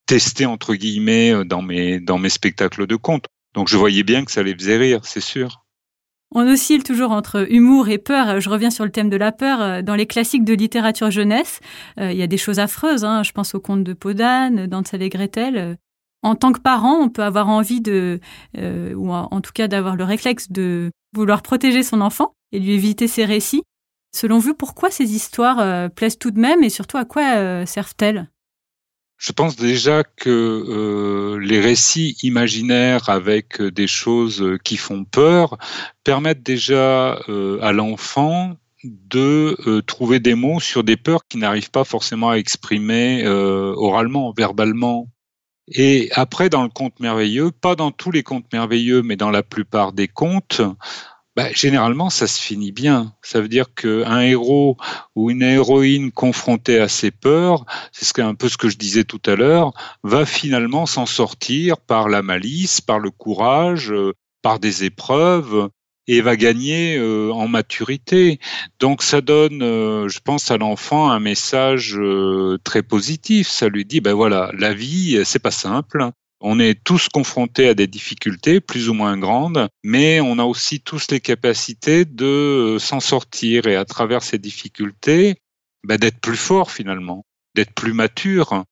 tester 0.06 0.46
entre 0.46 0.74
guillemets 0.74 1.44
dans 1.44 1.62
mes 1.62 2.00
dans 2.00 2.18
mes 2.18 2.28
spectacles 2.28 2.86
de 2.86 2.96
contes. 2.96 3.26
Donc 3.54 3.68
je 3.68 3.76
voyais 3.76 4.02
bien 4.02 4.24
que 4.24 4.32
ça 4.32 4.42
les 4.42 4.54
faisait 4.54 4.76
rire, 4.76 5.00
c'est 5.04 5.20
sûr. 5.20 5.64
On 6.32 6.46
oscille 6.46 6.84
toujours 6.84 7.10
entre 7.10 7.50
humour 7.50 7.88
et 7.88 7.98
peur. 7.98 8.40
Je 8.40 8.48
reviens 8.48 8.70
sur 8.70 8.84
le 8.84 8.92
thème 8.92 9.10
de 9.10 9.16
la 9.16 9.32
peur. 9.32 9.82
Dans 9.82 9.96
les 9.96 10.06
classiques 10.06 10.44
de 10.44 10.54
littérature 10.54 11.10
jeunesse, 11.10 11.58
il 11.96 12.12
y 12.12 12.22
a 12.22 12.28
des 12.28 12.36
choses 12.36 12.60
affreuses. 12.60 13.04
Hein. 13.04 13.24
Je 13.24 13.32
pense 13.32 13.56
au 13.56 13.60
conte 13.60 13.82
de 13.82 13.94
Podane, 13.94 14.68
d'Ansel 14.68 15.02
et 15.02 15.08
Gretel. 15.08 15.76
En 16.22 16.36
tant 16.36 16.52
que 16.52 16.60
parent, 16.60 17.00
on 17.00 17.08
peut 17.08 17.24
avoir 17.24 17.48
envie 17.48 17.80
de, 17.80 18.20
ou 18.56 19.12
en 19.12 19.40
tout 19.40 19.50
cas 19.52 19.66
d'avoir 19.66 19.96
le 19.96 20.04
réflexe 20.04 20.52
de 20.52 20.92
vouloir 21.12 21.42
protéger 21.42 21.82
son 21.82 22.00
enfant 22.00 22.34
et 22.52 22.60
lui 22.60 22.74
éviter 22.74 23.08
ces 23.08 23.24
récits. 23.24 23.62
Selon 24.12 24.38
vous, 24.38 24.55
pourquoi 24.55 24.90
ces 24.90 25.14
histoires 25.14 25.90
plaisent 25.92 26.18
tout 26.18 26.31
de 26.31 26.40
même 26.40 26.64
et 26.64 26.70
surtout 26.70 26.96
à 26.96 27.05
quoi 27.05 27.64
servent-elles? 27.66 28.29
Je 29.20 29.33
pense 29.33 29.55
déjà 29.55 30.03
que 30.03 30.31
euh, 30.31 31.38
les 31.40 31.61
récits 31.61 32.16
imaginaires 32.23 33.11
avec 33.11 33.61
des 33.61 33.87
choses 33.87 34.57
qui 34.64 34.79
font 34.79 35.05
peur 35.05 35.59
permettent 36.05 36.42
déjà 36.42 37.20
euh, 37.29 37.61
à 37.61 37.73
l'enfant 37.73 38.57
de 38.83 39.59
euh, 39.66 39.83
trouver 39.83 40.20
des 40.20 40.35
mots 40.35 40.59
sur 40.59 40.85
des 40.85 40.96
peurs 40.96 41.27
qui 41.29 41.37
n'arrivent 41.37 41.70
pas 41.70 41.85
forcément 41.85 42.31
à 42.31 42.37
exprimer 42.37 43.29
oralement, 43.29 44.33
verbalement. 44.33 45.09
Et 45.68 46.09
après, 46.12 46.49
dans 46.49 46.62
le 46.62 46.70
conte 46.70 46.99
merveilleux, 46.99 47.51
pas 47.51 47.77
dans 47.77 47.90
tous 47.90 48.11
les 48.11 48.23
contes 48.23 48.51
merveilleux, 48.55 49.03
mais 49.03 49.16
dans 49.16 49.31
la 49.31 49.42
plupart 49.42 49.92
des 49.92 50.09
contes, 50.09 50.62
bah, 51.40 51.48
généralement, 51.55 52.11
ça 52.11 52.26
se 52.26 52.38
finit 52.38 52.70
bien. 52.70 53.14
Ça 53.22 53.40
veut 53.40 53.48
dire 53.48 53.72
qu'un 53.74 54.20
héros 54.20 54.76
ou 55.16 55.31
une 55.31 55.42
héroïne 55.42 56.12
confrontée 56.12 56.79
à 56.79 56.87
ses 56.87 57.11
peurs, 57.11 57.64
c'est 57.92 58.18
un 58.20 58.35
peu 58.35 58.50
ce 58.50 58.59
que 58.59 58.68
je 58.68 58.76
disais 58.76 59.05
tout 59.05 59.22
à 59.24 59.37
l'heure, 59.37 59.72
va 60.03 60.26
finalement 60.26 60.85
s'en 60.85 61.07
sortir 61.07 61.79
par 61.79 62.11
la 62.11 62.20
malice, 62.20 62.83
par 62.83 62.98
le 62.98 63.11
courage, 63.11 63.90
euh, 63.90 64.12
par 64.42 64.59
des 64.59 64.85
épreuves 64.85 65.70
et 66.07 66.20
va 66.20 66.37
gagner 66.37 66.98
euh, 66.98 67.33
en 67.33 67.48
maturité. 67.48 68.38
Donc 68.79 69.03
ça 69.03 69.22
donne, 69.22 69.62
euh, 69.62 70.09
je 70.09 70.20
pense, 70.20 70.50
à 70.50 70.59
l'enfant 70.59 71.09
un 71.09 71.20
message 71.20 71.98
très 72.64 72.83
positif. 72.83 73.48
Ça 73.48 73.70
lui 73.70 73.87
dit, 73.87 74.03
ben 74.03 74.12
voilà, 74.12 74.50
la 74.59 74.74
vie, 74.74 75.22
c'est 75.24 75.38
pas 75.38 75.50
simple. 75.50 76.11
On 76.40 76.59
est 76.59 76.83
tous 76.83 77.09
confrontés 77.09 77.68
à 77.68 77.74
des 77.74 77.87
difficultés 77.87 78.61
plus 78.61 78.88
ou 78.88 78.94
moins 78.94 79.18
grandes, 79.18 79.68
mais 79.85 80.20
on 80.20 80.38
a 80.38 80.44
aussi 80.44 80.81
tous 80.81 81.11
les 81.11 81.20
capacités 81.20 82.07
de 82.07 82.24
euh, 82.24 82.79
s'en 82.79 83.00
sortir 83.00 83.66
et 83.66 83.76
à 83.76 83.85
travers 83.85 84.22
ces 84.22 84.38
difficultés, 84.38 85.37
bah, 85.85 85.98
d'être 85.98 86.20
plus 86.20 86.38
fort 86.38 86.70
finalement, 86.70 87.26
d'être 87.55 87.74
plus 87.74 87.92
mature. 87.92 88.64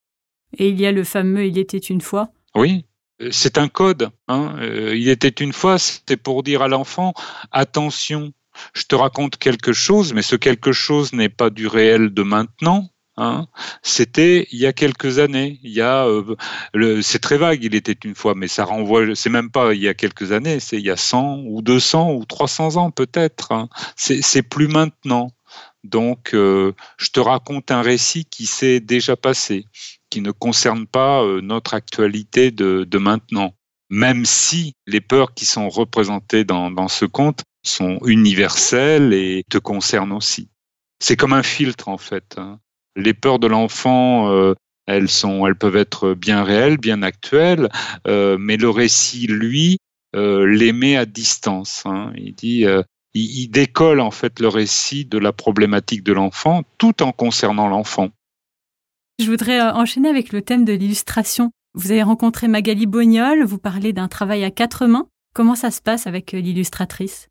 Et 0.57 0.69
il 0.71 0.81
y 0.81 0.87
a 0.87 0.93
le 0.93 1.05
fameux 1.05 1.47
Il 1.47 1.59
était 1.59 1.77
une 1.77 2.01
fois. 2.01 2.31
Oui, 2.55 2.87
c'est 3.31 3.59
un 3.59 3.69
code. 3.69 4.11
Hein. 4.29 4.57
Euh, 4.61 4.97
il 4.97 5.09
était 5.09 5.29
une 5.29 5.53
fois, 5.53 5.79
c'était 5.79 6.17
pour 6.17 6.43
dire 6.43 6.63
à 6.63 6.69
l'enfant 6.69 7.13
attention, 7.53 8.33
je 8.75 8.85
te 8.85 8.95
raconte 8.95 9.37
quelque 9.37 9.73
chose, 9.73 10.15
mais 10.15 10.23
ce 10.23 10.37
quelque 10.37 10.73
chose 10.73 11.13
n'est 11.13 11.29
pas 11.29 11.51
du 11.51 11.67
réel 11.67 12.15
de 12.15 12.23
maintenant, 12.23 12.89
Hein. 13.19 13.49
C'était 13.83 14.47
il 14.53 14.59
y 14.59 14.67
a 14.67 14.73
quelques 14.73 15.19
années. 15.19 15.61
Euh, 15.67 17.03
c'est 17.03 17.19
très 17.19 17.37
vague. 17.37 17.65
Il 17.65 17.75
était 17.75 17.97
une 18.05 18.15
fois, 18.15 18.35
mais 18.37 18.47
ça 18.47 18.65
renvoie. 18.65 19.15
C'est 19.15 19.29
même 19.31 19.51
pas 19.51 19.75
il 19.75 19.81
y 19.81 19.89
a 19.89 19.95
quelques 19.95 20.31
années. 20.33 20.61
C'est 20.61 20.77
il 20.77 20.87
y 20.87 20.91
a 20.91 20.97
100 20.97 21.43
ou 21.47 21.61
200 21.61 22.13
ou 22.15 22.25
300 22.25 22.77
ans 22.77 22.91
peut-être. 22.93 23.53
Hein. 23.53 23.69
C'est 23.97 24.43
plus 24.43 24.69
maintenant. 24.69 25.33
Donc, 25.85 26.35
euh, 26.35 26.73
je 26.99 27.11
te 27.11 27.21
raconte 27.21 27.71
un 27.71 27.83
récit 27.83 28.25
qui 28.25 28.47
s'est 28.47 28.81
déjà 28.81 29.17
passé, 29.17 29.65
qui 30.11 30.21
ne 30.21 30.31
concerne 30.31 30.87
pas 30.87 31.23
euh, 31.23 31.41
notre 31.41 31.75
actualité 31.75 32.51
de, 32.51 32.99
maintenant. 32.99 33.55
Même 33.91 34.25
si 34.27 34.75
les 34.87 35.01
peurs 35.01 35.35
qui 35.35 35.45
sont 35.47 35.69
représentées 35.69 36.45
dans, 36.45 36.71
dans 36.71 36.89
ce 36.89 37.05
conte 37.05 37.43
sont 37.65 37.99
universelles 38.05 39.13
et 39.13 39.45
te 39.51 39.59
concernent 39.59 40.13
aussi. 40.13 40.51
C'est 41.01 41.17
comme 41.17 41.33
un 41.33 41.43
filtre 41.43 41.89
en 41.89 41.99
fait. 41.99 42.37
Hein 42.37 42.61
les 42.99 43.15
peurs 43.15 43.39
de 43.39 43.47
l'enfant, 43.47 44.31
euh, 44.31 44.55
elles 44.87 45.09
sont, 45.09 45.47
elles 45.47 45.55
peuvent 45.55 45.77
être 45.77 46.15
bien 46.15 46.43
réelles, 46.43 46.77
bien 46.77 47.03
actuelles, 47.03 47.69
euh, 48.07 48.37
mais 48.39 48.57
le 48.57 48.69
récit, 48.69 49.27
lui, 49.27 49.79
euh, 50.17 50.47
les 50.47 50.73
met 50.73 50.97
à 50.97 51.07
distance. 51.07 51.85
Hein. 51.87 52.13
Il 52.17 52.35
dit, 52.35 52.67
il, 53.15 53.49
décolle 53.49 54.01
en 54.01 54.11
fait 54.11 54.41
le 54.41 54.49
récit 54.49 55.05
de 55.05 55.19
la 55.19 55.33
problématique 55.33 56.03
de 56.03 56.13
l'enfant, 56.13 56.63
tout 56.79 57.03
en 57.03 57.13
concernant 57.13 57.69
l'enfant. 57.69 58.11
Je 59.21 59.27
voudrais 59.27 59.61
enchaîner 59.61 60.09
avec 60.09 60.33
le 60.33 60.43
thème 60.43 60.65
de 60.65 60.73
l'illustration. 60.73 61.51
Vous 61.75 61.91
avez 61.91 62.03
rencontré 62.03 62.49
Magali 62.49 62.87
Bognol, 62.87 63.45
vous 63.45 63.59
parlez 63.59 63.93
d'un 63.93 64.09
travail 64.09 64.45
à 64.45 64.51
quatre 64.51 64.87
mains. 64.87 65.07
Comment 65.35 65.55
ça 65.55 65.71
se 65.71 65.83
passe 65.83 66.07
avec 66.07 66.33
l'illustratrice? 66.33 67.29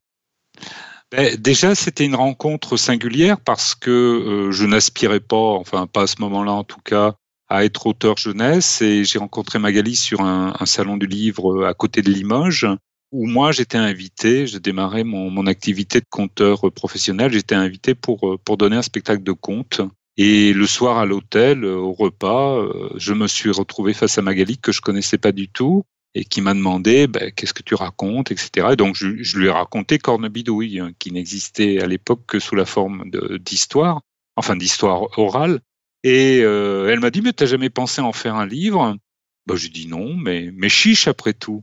Déjà, 1.37 1.75
c'était 1.75 2.05
une 2.05 2.15
rencontre 2.15 2.77
singulière 2.77 3.39
parce 3.39 3.75
que 3.75 3.89
euh, 3.89 4.51
je 4.51 4.65
n'aspirais 4.65 5.19
pas, 5.19 5.37
enfin 5.37 5.87
pas 5.87 6.03
à 6.03 6.07
ce 6.07 6.21
moment-là 6.21 6.51
en 6.51 6.63
tout 6.63 6.81
cas, 6.81 7.15
à 7.49 7.65
être 7.65 7.87
auteur 7.87 8.17
jeunesse. 8.17 8.81
Et 8.81 9.03
j'ai 9.03 9.19
rencontré 9.19 9.59
Magali 9.59 9.95
sur 9.95 10.21
un, 10.21 10.53
salon 10.65 10.97
du 10.97 11.07
livre 11.07 11.65
à 11.65 11.73
côté 11.73 12.01
de 12.01 12.11
Limoges 12.11 12.67
où 13.13 13.25
moi 13.25 13.53
j'étais 13.53 13.77
invité, 13.77 14.47
je 14.47 14.57
démarrais 14.57 15.05
mon, 15.05 15.29
mon 15.29 15.47
activité 15.47 16.01
de 16.01 16.05
conteur 16.09 16.69
professionnel, 16.73 17.31
j'étais 17.31 17.55
invité 17.55 17.95
pour, 17.95 18.27
euh, 18.27 18.37
pour 18.43 18.57
donner 18.57 18.75
un 18.75 18.81
spectacle 18.81 19.23
de 19.23 19.31
conte. 19.31 19.81
Et 20.17 20.51
le 20.51 20.65
soir 20.65 20.97
à 20.97 21.05
l'hôtel, 21.05 21.63
au 21.63 21.93
repas, 21.93 22.57
euh, 22.57 22.89
je 22.97 23.13
me 23.13 23.27
suis 23.27 23.51
retrouvé 23.51 23.93
face 23.93 24.17
à 24.17 24.21
Magali 24.21 24.57
que 24.57 24.71
je 24.71 24.81
connaissais 24.81 25.17
pas 25.17 25.31
du 25.31 25.47
tout 25.47 25.83
et 26.17 26.25
qui 26.25 26.41
m'a 26.41 26.55
demandé 26.55 27.05
ben, 27.05 27.31
qu'est-ce 27.31 27.53
que 27.53 27.61
tu 27.61 27.75
racontes, 27.75 28.31
etc. 28.31 28.69
Et 28.71 28.75
donc 28.75 28.95
je, 28.95 29.37
lui 29.37 29.45
ai 29.45 29.51
raconté 29.51 29.99
Cornebidouille, 29.99 30.79
hein, 30.79 30.91
qui 30.97 31.11
n'existait 31.11 31.79
à 31.79 31.85
l'époque 31.85 32.23
que 32.25 32.39
sous 32.39 32.55
la 32.55 32.65
forme 32.65 33.11
d'histoire, 33.39 34.01
enfin 34.35 34.55
d'histoire 34.55 35.19
orale. 35.19 35.59
Et 36.03 36.41
euh, 36.41 36.89
elle 36.89 37.01
m'a 37.01 37.11
dit 37.11 37.21
mais 37.21 37.33
t'as 37.33 37.45
jamais 37.45 37.69
pensé 37.69 38.01
en 38.01 38.13
faire 38.13 38.35
un 38.35 38.47
livre? 38.47 38.97
Ben, 39.45 39.55
Je 39.55 39.67
dis 39.67 39.87
non, 39.87 40.15
mais 40.15 40.49
mais 40.55 40.69
chiche 40.69 41.07
après 41.07 41.33
tout. 41.33 41.61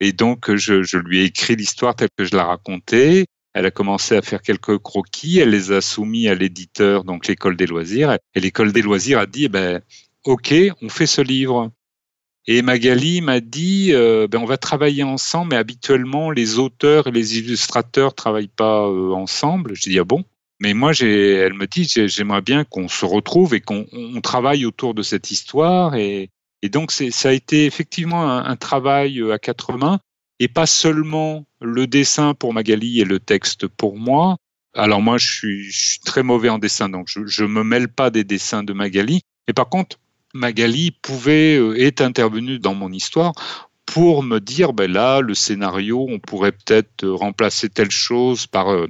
Et 0.00 0.12
donc 0.12 0.52
je, 0.56 0.82
je 0.82 0.98
lui 0.98 1.20
ai 1.20 1.24
écrit 1.26 1.54
l'histoire 1.54 1.94
telle 1.94 2.10
que 2.16 2.24
je 2.24 2.34
la 2.34 2.44
racontais. 2.44 3.26
Elle 3.54 3.66
a 3.66 3.70
commencé 3.70 4.16
à 4.16 4.22
faire 4.22 4.42
quelques 4.42 4.78
croquis, 4.78 5.38
elle 5.38 5.50
les 5.50 5.70
a 5.70 5.80
soumis 5.80 6.26
à 6.26 6.34
l'éditeur, 6.34 7.04
donc 7.04 7.28
l'école 7.28 7.56
des 7.56 7.66
loisirs. 7.66 8.16
Et 8.34 8.40
l'école 8.40 8.72
des 8.72 8.82
loisirs 8.82 9.18
a 9.18 9.26
dit, 9.26 9.44
eh 9.44 9.48
ben, 9.48 9.82
OK, 10.24 10.54
on 10.80 10.88
fait 10.88 11.06
ce 11.06 11.20
livre. 11.20 11.70
Et 12.46 12.62
Magali 12.62 13.20
m'a 13.20 13.40
dit, 13.40 13.90
euh, 13.92 14.26
ben 14.26 14.40
on 14.40 14.46
va 14.46 14.56
travailler 14.56 15.04
ensemble, 15.04 15.50
mais 15.50 15.56
habituellement 15.56 16.30
les 16.30 16.58
auteurs 16.58 17.06
et 17.06 17.12
les 17.12 17.38
illustrateurs 17.38 18.14
travaillent 18.14 18.48
pas 18.48 18.88
euh, 18.88 19.12
ensemble. 19.12 19.76
Je 19.76 19.82
dis 19.82 19.98
ah 19.98 20.04
bon? 20.04 20.24
Mais 20.60 20.74
moi, 20.74 20.92
elle 21.00 21.54
me 21.54 21.66
dit, 21.66 21.90
j'aimerais 22.06 22.40
bien 22.40 22.64
qu'on 22.64 22.88
se 22.88 23.04
retrouve 23.04 23.52
et 23.54 23.60
qu'on 23.60 23.84
travaille 24.22 24.64
autour 24.64 24.94
de 24.94 25.02
cette 25.02 25.32
histoire. 25.32 25.96
Et, 25.96 26.30
donc, 26.70 26.92
ça 26.92 27.30
a 27.30 27.32
été 27.32 27.66
effectivement 27.66 28.30
un, 28.30 28.54
travail 28.54 29.18
euh, 29.20 29.32
à 29.32 29.40
quatre 29.40 29.72
mains 29.72 29.98
et 30.38 30.46
pas 30.46 30.66
seulement 30.66 31.44
le 31.60 31.88
dessin 31.88 32.34
pour 32.34 32.54
Magali 32.54 33.00
et 33.00 33.04
le 33.04 33.18
texte 33.18 33.66
pour 33.66 33.98
moi. 33.98 34.36
Alors 34.74 35.02
moi, 35.02 35.18
je 35.18 35.32
suis, 35.32 36.00
très 36.04 36.22
mauvais 36.22 36.48
en 36.48 36.58
dessin, 36.58 36.88
donc 36.88 37.08
je, 37.08 37.26
je 37.26 37.44
me 37.44 37.64
mêle 37.64 37.88
pas 37.88 38.10
des 38.10 38.22
dessins 38.22 38.62
de 38.62 38.72
Magali. 38.72 39.22
Mais 39.48 39.54
par 39.54 39.68
contre, 39.68 39.98
Magali 40.34 40.90
pouvait 40.90 41.56
euh, 41.56 41.74
est 41.78 42.00
intervenue 42.00 42.58
dans 42.58 42.74
mon 42.74 42.90
histoire 42.90 43.32
pour 43.86 44.22
me 44.22 44.38
dire 44.38 44.72
ben 44.72 44.90
là 44.90 45.20
le 45.20 45.34
scénario 45.34 46.06
on 46.08 46.18
pourrait 46.18 46.52
peut-être 46.52 47.04
euh, 47.04 47.12
remplacer 47.12 47.68
telle 47.68 47.90
chose 47.90 48.46
par 48.46 48.72
euh, 48.72 48.86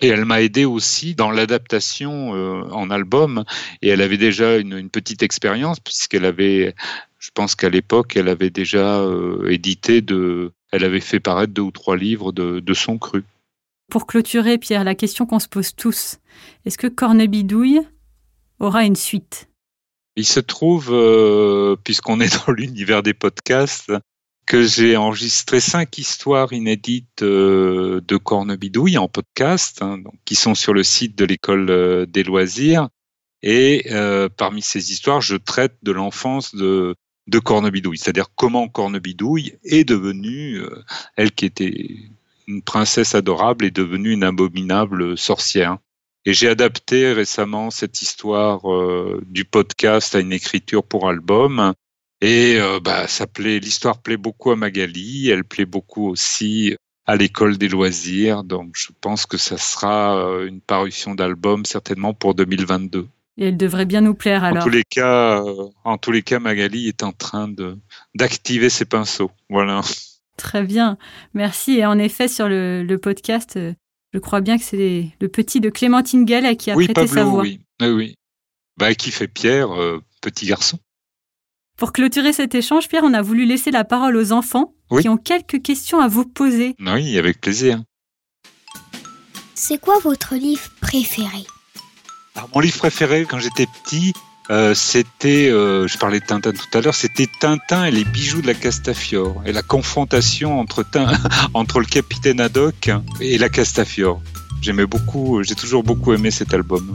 et 0.00 0.08
elle 0.08 0.24
m'a 0.24 0.40
aidé 0.40 0.64
aussi 0.64 1.14
dans 1.14 1.30
l'adaptation 1.30 2.30
en 2.30 2.90
album 2.90 3.44
et 3.82 3.88
elle 3.88 4.00
avait 4.00 4.16
déjà 4.16 4.56
une, 4.56 4.90
petite 4.90 5.22
expérience 5.22 5.78
puisqu'elle 5.78 6.24
avait 6.24 6.74
je 7.20 7.30
pense 7.32 7.54
qu'à 7.54 7.68
l'époque 7.68 8.16
elle 8.16 8.28
avait 8.28 8.50
déjà 8.50 9.00
édité 9.48 10.00
de 10.00 10.50
elle 10.72 10.82
avait 10.82 10.98
fait 10.98 11.20
paraître 11.20 11.52
deux 11.52 11.62
ou 11.62 11.70
trois 11.70 11.96
livres 11.96 12.32
de, 12.32 12.58
de 12.58 12.74
son 12.74 12.98
cru. 12.98 13.22
Pour 13.90 14.08
clôturer 14.08 14.58
Pierre 14.58 14.82
la 14.82 14.96
question 14.96 15.24
qu'on 15.24 15.38
se 15.38 15.48
pose 15.48 15.76
tous 15.76 16.18
est-ce 16.64 16.78
que 16.78 16.88
Cornebidouille 16.88 17.82
aura 18.58 18.84
une 18.84 18.96
suite? 18.96 19.51
Il 20.16 20.26
se 20.26 20.40
trouve, 20.40 20.90
euh, 20.92 21.76
puisqu'on 21.82 22.20
est 22.20 22.44
dans 22.46 22.52
l'univers 22.52 23.02
des 23.02 23.14
podcasts, 23.14 23.92
que 24.44 24.62
j'ai 24.62 24.96
enregistré 24.96 25.60
cinq 25.60 25.98
histoires 25.98 26.52
inédites 26.52 27.22
euh, 27.22 28.00
de 28.06 28.16
Cornebidouille 28.16 28.98
en 28.98 29.08
podcast, 29.08 29.82
hein, 29.82 29.98
donc, 29.98 30.14
qui 30.24 30.34
sont 30.34 30.54
sur 30.54 30.74
le 30.74 30.82
site 30.82 31.16
de 31.16 31.24
l'école 31.24 31.70
euh, 31.70 32.06
des 32.06 32.24
loisirs. 32.24 32.88
Et 33.44 33.86
parmi 34.36 34.62
ces 34.62 34.92
histoires, 34.92 35.20
je 35.20 35.34
traite 35.34 35.74
de 35.82 35.90
l'enfance 35.90 36.54
de, 36.54 36.94
de 37.26 37.38
Cornebidouille, 37.40 37.98
c'est-à-dire 37.98 38.28
comment 38.36 38.68
Cornebidouille 38.68 39.58
est 39.64 39.82
devenue, 39.82 40.62
elle 41.16 41.32
qui 41.32 41.46
était 41.46 41.90
une 42.46 42.62
princesse 42.62 43.16
adorable, 43.16 43.64
est 43.64 43.72
devenue 43.72 44.12
une 44.12 44.22
abominable 44.22 45.18
sorcière. 45.18 45.78
Et 46.24 46.34
j'ai 46.34 46.48
adapté 46.48 47.12
récemment 47.12 47.70
cette 47.70 48.00
histoire 48.00 48.70
euh, 48.72 49.20
du 49.26 49.44
podcast 49.44 50.14
à 50.14 50.20
une 50.20 50.32
écriture 50.32 50.84
pour 50.84 51.08
album. 51.08 51.72
Et 52.20 52.58
euh, 52.60 52.78
bah, 52.78 53.08
ça 53.08 53.26
plaît, 53.26 53.58
l'histoire 53.58 53.98
plaît 53.98 54.16
beaucoup 54.16 54.52
à 54.52 54.56
Magali, 54.56 55.30
elle 55.30 55.42
plaît 55.42 55.66
beaucoup 55.66 56.08
aussi 56.08 56.76
à 57.06 57.16
l'école 57.16 57.58
des 57.58 57.68
loisirs. 57.68 58.44
Donc, 58.44 58.74
je 58.76 58.90
pense 59.00 59.26
que 59.26 59.36
ça 59.36 59.58
sera 59.58 60.16
euh, 60.16 60.46
une 60.46 60.60
parution 60.60 61.16
d'album 61.16 61.64
certainement 61.64 62.14
pour 62.14 62.36
2022. 62.36 63.08
Et 63.38 63.48
elle 63.48 63.56
devrait 63.56 63.86
bien 63.86 64.02
nous 64.02 64.14
plaire 64.14 64.44
alors. 64.44 64.62
En 64.62 64.64
tous 64.64 64.70
les 64.70 64.84
cas, 64.84 65.42
en 65.84 65.98
tous 65.98 66.12
les 66.12 66.22
cas, 66.22 66.38
Magali 66.38 66.86
est 66.86 67.02
en 67.02 67.12
train 67.12 67.48
de 67.48 67.78
d'activer 68.14 68.68
ses 68.68 68.84
pinceaux. 68.84 69.32
Voilà. 69.48 69.80
Très 70.36 70.62
bien, 70.62 70.98
merci. 71.34 71.78
Et 71.78 71.86
en 71.86 71.98
effet, 71.98 72.28
sur 72.28 72.48
le, 72.48 72.84
le 72.84 72.98
podcast, 72.98 73.58
je 74.12 74.18
crois 74.18 74.40
bien 74.40 74.58
que 74.58 74.64
c'est 74.64 75.08
le 75.20 75.28
petit 75.28 75.60
de 75.60 75.70
Clémentine 75.70 76.24
Gallet 76.24 76.56
qui 76.56 76.70
a 76.70 76.76
oui, 76.76 76.84
prêté 76.86 77.00
Pablo, 77.06 77.14
sa 77.14 77.24
voix. 77.24 77.42
Oui, 77.42 77.60
oui, 77.80 77.88
oui. 77.88 78.14
Bah, 78.78 78.94
qui 78.94 79.10
fait 79.10 79.28
Pierre, 79.28 79.68
petit 80.20 80.46
garçon. 80.46 80.78
Pour 81.76 81.92
clôturer 81.92 82.32
cet 82.32 82.54
échange, 82.54 82.88
Pierre, 82.88 83.04
on 83.04 83.14
a 83.14 83.22
voulu 83.22 83.44
laisser 83.44 83.70
la 83.70 83.84
parole 83.84 84.16
aux 84.16 84.32
enfants 84.32 84.74
Oui. 84.90 85.02
qui 85.02 85.08
ont 85.08 85.16
quelques 85.16 85.62
questions 85.62 86.00
à 86.00 86.08
vous 86.08 86.24
poser. 86.26 86.74
Oui, 86.80 87.18
avec 87.18 87.40
plaisir. 87.40 87.82
C'est 89.54 89.78
quoi 89.78 89.98
votre 89.98 90.34
livre 90.34 90.68
préféré? 90.80 91.44
Alors, 92.34 92.48
mon 92.54 92.60
livre 92.60 92.78
préféré 92.78 93.26
quand 93.28 93.38
j'étais 93.38 93.66
petit, 93.84 94.12
euh, 94.50 94.74
c'était, 94.74 95.48
euh, 95.48 95.86
je 95.86 95.96
parlais 95.98 96.20
de 96.20 96.24
Tintin 96.26 96.52
tout 96.52 96.76
à 96.76 96.80
l'heure, 96.80 96.94
c'était 96.94 97.28
Tintin 97.40 97.84
et 97.84 97.90
les 97.90 98.04
bijoux 98.04 98.42
de 98.42 98.46
la 98.46 98.54
Castafiore 98.54 99.42
et 99.46 99.52
la 99.52 99.62
confrontation 99.62 100.58
entre, 100.60 100.84
entre 101.54 101.78
le 101.80 101.86
capitaine 101.86 102.40
Haddock 102.40 102.90
et 103.20 103.38
la 103.38 103.48
Castafiore. 103.48 104.20
J'aimais 104.60 104.86
beaucoup, 104.86 105.42
j'ai 105.42 105.54
toujours 105.54 105.82
beaucoup 105.84 106.12
aimé 106.12 106.30
cet 106.30 106.54
album. 106.54 106.92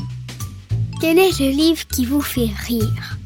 Quel 1.02 1.18
est 1.20 1.40
le 1.40 1.50
livre 1.52 1.86
qui 1.88 2.06
vous 2.06 2.22
fait 2.22 2.50
rire? 2.68 3.18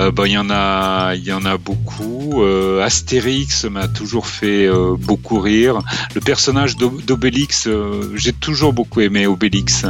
Euh, 0.00 0.10
bah, 0.10 0.24
il 0.26 0.32
y 0.32 0.38
en 0.38 0.50
a, 0.50 1.14
il 1.14 1.24
y 1.24 1.32
en 1.32 1.44
a 1.46 1.56
beaucoup. 1.56 2.42
Euh, 2.42 2.84
Astérix 2.84 3.64
m'a 3.64 3.88
toujours 3.88 4.26
fait 4.26 4.66
euh, 4.66 4.94
beaucoup 4.98 5.40
rire. 5.40 5.80
Le 6.14 6.20
personnage 6.20 6.76
d'O- 6.76 7.00
d'Obélix, 7.06 7.66
j'ai 8.14 8.32
toujours 8.34 8.72
beaucoup 8.74 9.00
aimé 9.00 9.26
Obélix 9.26 9.86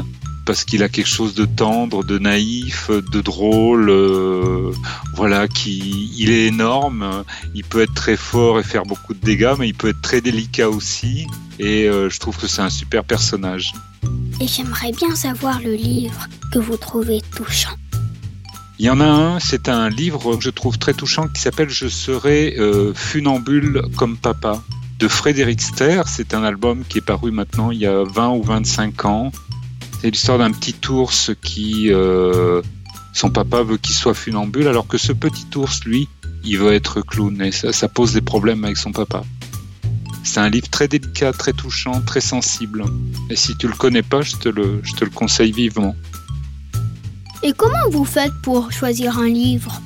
parce 0.48 0.64
qu'il 0.64 0.82
a 0.82 0.88
quelque 0.88 1.10
chose 1.10 1.34
de 1.34 1.44
tendre, 1.44 2.02
de 2.02 2.18
naïf, 2.18 2.90
de 2.90 3.20
drôle. 3.20 3.90
euh, 3.90 4.72
voilà, 5.14 5.46
qui, 5.46 6.10
il 6.16 6.30
est 6.30 6.46
énorme. 6.46 7.22
Il 7.54 7.64
peut 7.64 7.82
être 7.82 7.92
très 7.92 8.16
fort 8.16 8.58
et 8.58 8.62
faire 8.62 8.84
beaucoup 8.84 9.12
de 9.12 9.20
dégâts, 9.20 9.52
mais 9.58 9.68
il 9.68 9.74
peut 9.74 9.90
être 9.90 10.00
très 10.00 10.22
délicat 10.22 10.70
aussi. 10.70 11.26
Et 11.58 11.86
euh, 11.86 12.08
je 12.08 12.18
trouve 12.18 12.38
que 12.38 12.46
c'est 12.46 12.62
un 12.62 12.70
super 12.70 13.04
personnage. 13.04 13.74
Et 14.40 14.48
j'aimerais 14.48 14.92
bien 14.92 15.14
savoir 15.14 15.60
le 15.60 15.74
livre 15.74 16.26
que 16.50 16.58
vous 16.58 16.78
trouvez 16.78 17.20
touchant. 17.36 17.76
Il 18.78 18.86
y 18.86 18.90
en 18.90 19.00
a 19.00 19.06
un, 19.06 19.40
c'est 19.40 19.68
un 19.68 19.90
livre 19.90 20.34
que 20.36 20.42
je 20.42 20.50
trouve 20.50 20.78
très 20.78 20.94
touchant 20.94 21.28
qui 21.28 21.42
s'appelle 21.42 21.68
Je 21.68 21.88
serai 21.88 22.54
euh, 22.58 22.94
funambule 22.94 23.82
comme 23.98 24.16
papa 24.16 24.62
de 24.98 25.08
Frédéric 25.08 25.60
Ster. 25.60 26.04
C'est 26.06 26.32
un 26.32 26.42
album 26.42 26.84
qui 26.88 26.96
est 26.96 27.02
paru 27.02 27.32
maintenant 27.32 27.70
il 27.70 27.80
y 27.80 27.86
a 27.86 28.02
20 28.02 28.30
ou 28.30 28.42
25 28.42 29.04
ans. 29.04 29.30
C'est 30.00 30.10
l'histoire 30.10 30.38
d'un 30.38 30.52
petit 30.52 30.76
ours 30.88 31.32
qui, 31.42 31.92
euh, 31.92 32.62
son 33.12 33.30
papa 33.30 33.62
veut 33.62 33.78
qu'il 33.78 33.94
soit 33.94 34.14
funambule 34.14 34.68
alors 34.68 34.86
que 34.86 34.98
ce 34.98 35.12
petit 35.12 35.46
ours, 35.56 35.84
lui, 35.84 36.08
il 36.44 36.58
veut 36.58 36.72
être 36.72 37.00
clown 37.00 37.42
et 37.42 37.52
ça, 37.52 37.88
pose 37.88 38.12
des 38.12 38.20
problèmes 38.20 38.64
avec 38.64 38.76
son 38.76 38.92
papa. 38.92 39.22
C'est 40.22 40.40
un 40.40 40.50
livre 40.50 40.68
très 40.68 40.88
délicat, 40.88 41.32
très 41.32 41.52
touchant, 41.52 42.00
très 42.02 42.20
sensible. 42.20 42.84
Et 43.30 43.36
si 43.36 43.56
tu 43.56 43.66
le 43.66 43.74
connais 43.74 44.02
pas, 44.02 44.20
je 44.20 44.36
te 44.36 44.48
le 44.48 45.10
conseille 45.10 45.52
vivement. 45.52 45.96
Et 47.42 47.52
comment 47.52 47.88
vous 47.90 48.04
faites 48.04 48.32
pour 48.42 48.72
choisir 48.72 49.18
un 49.18 49.28
livre? 49.28 49.80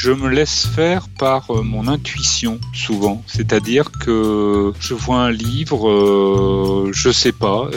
Je 0.00 0.12
me 0.12 0.28
laisse 0.28 0.64
faire 0.64 1.08
par 1.08 1.50
euh, 1.50 1.62
mon 1.62 1.88
intuition 1.88 2.60
souvent, 2.72 3.20
c'est-à-dire 3.26 3.90
que 3.90 4.72
je 4.78 4.94
vois 4.94 5.22
un 5.22 5.32
livre, 5.32 5.88
euh, 5.90 6.90
je 6.92 7.10
sais 7.10 7.32
pas, 7.32 7.68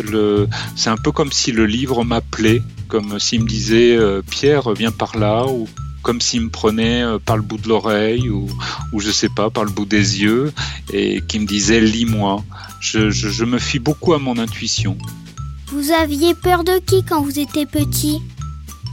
c'est 0.76 0.92
un 0.92 0.98
peu 0.98 1.12
comme 1.12 1.32
si 1.32 1.52
le 1.52 1.66
livre 1.66 2.04
m'appelait, 2.04 2.62
comme 2.88 3.18
s'il 3.20 3.42
me 3.42 3.48
disait 3.48 3.98
euh, 3.98 4.22
Pierre 4.22 4.72
viens 4.74 4.92
par 4.92 5.18
là 5.18 5.48
ou 5.48 5.68
comme 6.04 6.22
s'il 6.22 6.42
me 6.42 6.50
prenait 6.50 7.02
euh, 7.02 7.18
par 7.18 7.38
le 7.38 7.42
bout 7.42 7.58
de 7.58 7.68
l'oreille 7.68 8.30
ou, 8.30 8.48
ou 8.94 9.00
je 9.00 9.10
sais 9.10 9.30
pas 9.36 9.50
par 9.50 9.64
le 9.64 9.72
bout 9.72 9.86
des 9.86 10.22
yeux 10.22 10.54
et 10.94 11.22
qui 11.28 11.40
me 11.40 11.48
disait 11.48 11.82
lis-moi. 11.82 12.44
Je, 12.80 13.10
je 13.10 13.46
me 13.46 13.58
fie 13.58 13.80
beaucoup 13.80 14.14
à 14.14 14.20
mon 14.20 14.38
intuition. 14.38 14.96
Vous 15.68 15.92
aviez 15.92 16.36
peur 16.36 16.64
de 16.64 16.80
qui 16.86 17.04
quand 17.04 17.24
vous 17.24 17.40
étiez 17.40 17.66
petit? 17.66 18.22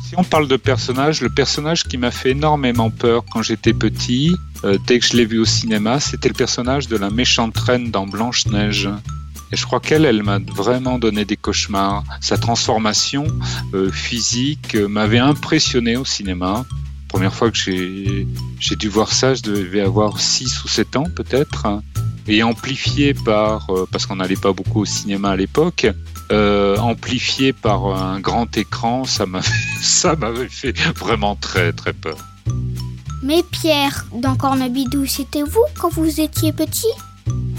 Si 0.08 0.14
on 0.16 0.24
parle 0.24 0.48
de 0.48 0.56
personnage, 0.56 1.20
le 1.20 1.28
personnage 1.28 1.84
qui 1.84 1.98
m'a 1.98 2.10
fait 2.10 2.30
énormément 2.30 2.88
peur 2.88 3.26
quand 3.30 3.42
j'étais 3.42 3.74
petit, 3.74 4.34
euh, 4.64 4.78
dès 4.86 5.00
que 5.00 5.06
je 5.06 5.14
l'ai 5.14 5.26
vu 5.26 5.38
au 5.38 5.44
cinéma, 5.44 6.00
c'était 6.00 6.28
le 6.28 6.34
personnage 6.34 6.88
de 6.88 6.96
la 6.96 7.10
méchante 7.10 7.58
reine 7.58 7.90
dans 7.90 8.06
Blanche-Neige. 8.06 8.88
Et 9.52 9.56
je 9.58 9.66
crois 9.66 9.80
qu'elle, 9.80 10.06
elle 10.06 10.22
m'a 10.22 10.38
vraiment 10.38 10.98
donné 10.98 11.26
des 11.26 11.36
cauchemars. 11.36 12.04
Sa 12.22 12.38
transformation 12.38 13.26
euh, 13.74 13.90
physique 13.92 14.76
euh, 14.76 14.88
m'avait 14.88 15.18
impressionné 15.18 15.98
au 15.98 16.06
cinéma. 16.06 16.64
Première 17.08 17.34
fois 17.34 17.50
que 17.50 17.58
j'ai 17.58 18.76
dû 18.76 18.88
voir 18.88 19.12
ça, 19.12 19.34
je 19.34 19.42
devais 19.42 19.82
avoir 19.82 20.20
6 20.20 20.64
ou 20.64 20.68
7 20.68 20.96
ans 20.96 21.06
peut-être. 21.14 21.82
Et 22.26 22.42
amplifié 22.42 23.12
par, 23.12 23.70
parce 23.92 24.06
qu'on 24.06 24.16
n'allait 24.16 24.36
pas 24.36 24.52
beaucoup 24.54 24.80
au 24.80 24.84
cinéma 24.86 25.30
à 25.30 25.36
l'époque, 25.36 25.86
euh, 26.32 26.76
amplifié 26.78 27.52
par 27.52 27.86
un 27.86 28.20
grand 28.20 28.56
écran, 28.56 29.04
ça 29.04 29.26
m'a 29.26 29.40
ça 29.82 30.16
m'avait 30.16 30.48
fait 30.48 30.76
vraiment 30.96 31.36
très 31.36 31.72
très 31.72 31.92
peur. 31.92 32.18
Mais 33.22 33.42
Pierre, 33.42 34.06
dans 34.12 34.36
Cornabidou, 34.36 35.06
c'était 35.06 35.42
vous 35.42 35.64
quand 35.78 35.92
vous 35.92 36.20
étiez 36.20 36.52
petit? 36.52 36.86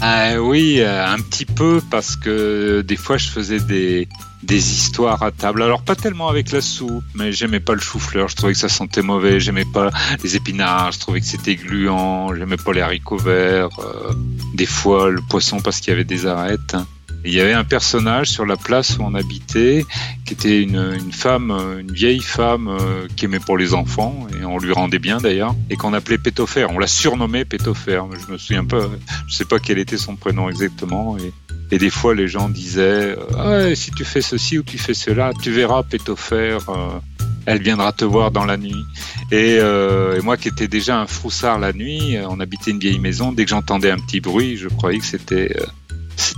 Ah 0.00 0.40
oui, 0.40 0.80
euh, 0.80 1.06
un 1.06 1.18
petit 1.18 1.44
peu 1.44 1.80
parce 1.90 2.16
que 2.16 2.80
des 2.80 2.96
fois 2.96 3.18
je 3.18 3.28
faisais 3.28 3.60
des 3.60 4.08
des 4.42 4.56
histoires 4.56 5.22
à 5.22 5.30
table. 5.30 5.62
Alors 5.62 5.82
pas 5.82 5.94
tellement 5.94 6.28
avec 6.28 6.50
la 6.52 6.60
soupe, 6.60 7.04
mais 7.14 7.32
j'aimais 7.32 7.60
pas 7.60 7.74
le 7.74 7.80
chou-fleur, 7.80 8.28
je 8.28 8.36
trouvais 8.36 8.52
que 8.52 8.58
ça 8.58 8.68
sentait 8.68 9.02
mauvais, 9.02 9.40
j'aimais 9.40 9.66
pas 9.66 9.90
les 10.22 10.36
épinards, 10.36 10.92
je 10.92 11.00
trouvais 11.00 11.20
que 11.20 11.26
c'était 11.26 11.56
gluant, 11.56 12.34
j'aimais 12.34 12.56
pas 12.56 12.72
les 12.72 12.80
haricots 12.80 13.18
verts, 13.18 13.68
euh, 13.80 14.12
des 14.54 14.66
fois 14.66 15.10
le 15.10 15.20
poisson 15.28 15.60
parce 15.60 15.80
qu'il 15.80 15.90
y 15.90 15.94
avait 15.94 16.04
des 16.04 16.26
arêtes. 16.26 16.76
Il 17.24 17.34
y 17.34 17.40
avait 17.40 17.52
un 17.52 17.64
personnage 17.64 18.28
sur 18.28 18.46
la 18.46 18.56
place 18.56 18.96
où 18.98 19.02
on 19.02 19.14
habitait 19.14 19.84
qui 20.24 20.34
était 20.34 20.62
une, 20.62 21.12
femme, 21.12 21.50
une 21.80 21.92
vieille 21.92 22.22
femme 22.22 22.68
euh, 22.68 23.06
qui 23.16 23.26
aimait 23.26 23.40
pour 23.40 23.58
les 23.58 23.74
enfants 23.74 24.26
et 24.40 24.44
on 24.44 24.58
lui 24.58 24.72
rendait 24.72 24.98
bien 24.98 25.18
d'ailleurs 25.18 25.54
et 25.68 25.76
qu'on 25.76 25.92
appelait 25.92 26.18
Pétofer. 26.18 26.66
On 26.70 26.78
l'a 26.78 26.86
surnommé 26.86 27.44
Pétofer, 27.44 28.00
mais 28.10 28.16
je 28.24 28.32
me 28.32 28.38
souviens 28.38 28.64
pas, 28.64 28.88
je 29.28 29.34
sais 29.34 29.44
pas 29.44 29.58
quel 29.58 29.78
était 29.78 29.98
son 29.98 30.16
prénom 30.16 30.48
exactement 30.48 31.16
et, 31.18 31.78
des 31.78 31.90
fois 31.90 32.14
les 32.14 32.26
gens 32.26 32.48
disaient 32.48 33.16
euh, 33.16 33.70
ah, 33.70 33.74
si 33.76 33.92
tu 33.92 34.04
fais 34.04 34.22
ceci 34.22 34.58
ou 34.58 34.62
tu 34.62 34.78
fais 34.78 34.94
cela, 34.94 35.32
tu 35.42 35.50
verras 35.50 35.82
Pétofer. 35.82 36.58
euh, 36.68 36.98
elle 37.46 37.62
viendra 37.62 37.92
te 37.92 38.04
voir 38.04 38.30
dans 38.30 38.44
la 38.44 38.56
nuit. 38.56 38.84
Et, 39.32 39.58
euh, 39.60 40.18
et 40.18 40.20
moi 40.20 40.36
qui 40.36 40.48
étais 40.48 40.68
déjà 40.68 41.00
un 41.00 41.06
froussard 41.06 41.58
la 41.58 41.72
nuit, 41.72 42.16
on 42.28 42.38
habitait 42.38 42.70
une 42.70 42.78
vieille 42.78 42.98
maison. 42.98 43.32
Dès 43.32 43.44
que 43.44 43.50
j'entendais 43.50 43.90
un 43.90 43.98
petit 43.98 44.20
bruit, 44.20 44.56
je 44.56 44.68
croyais 44.68 44.98
que 44.98 45.06
c'était 45.06 45.56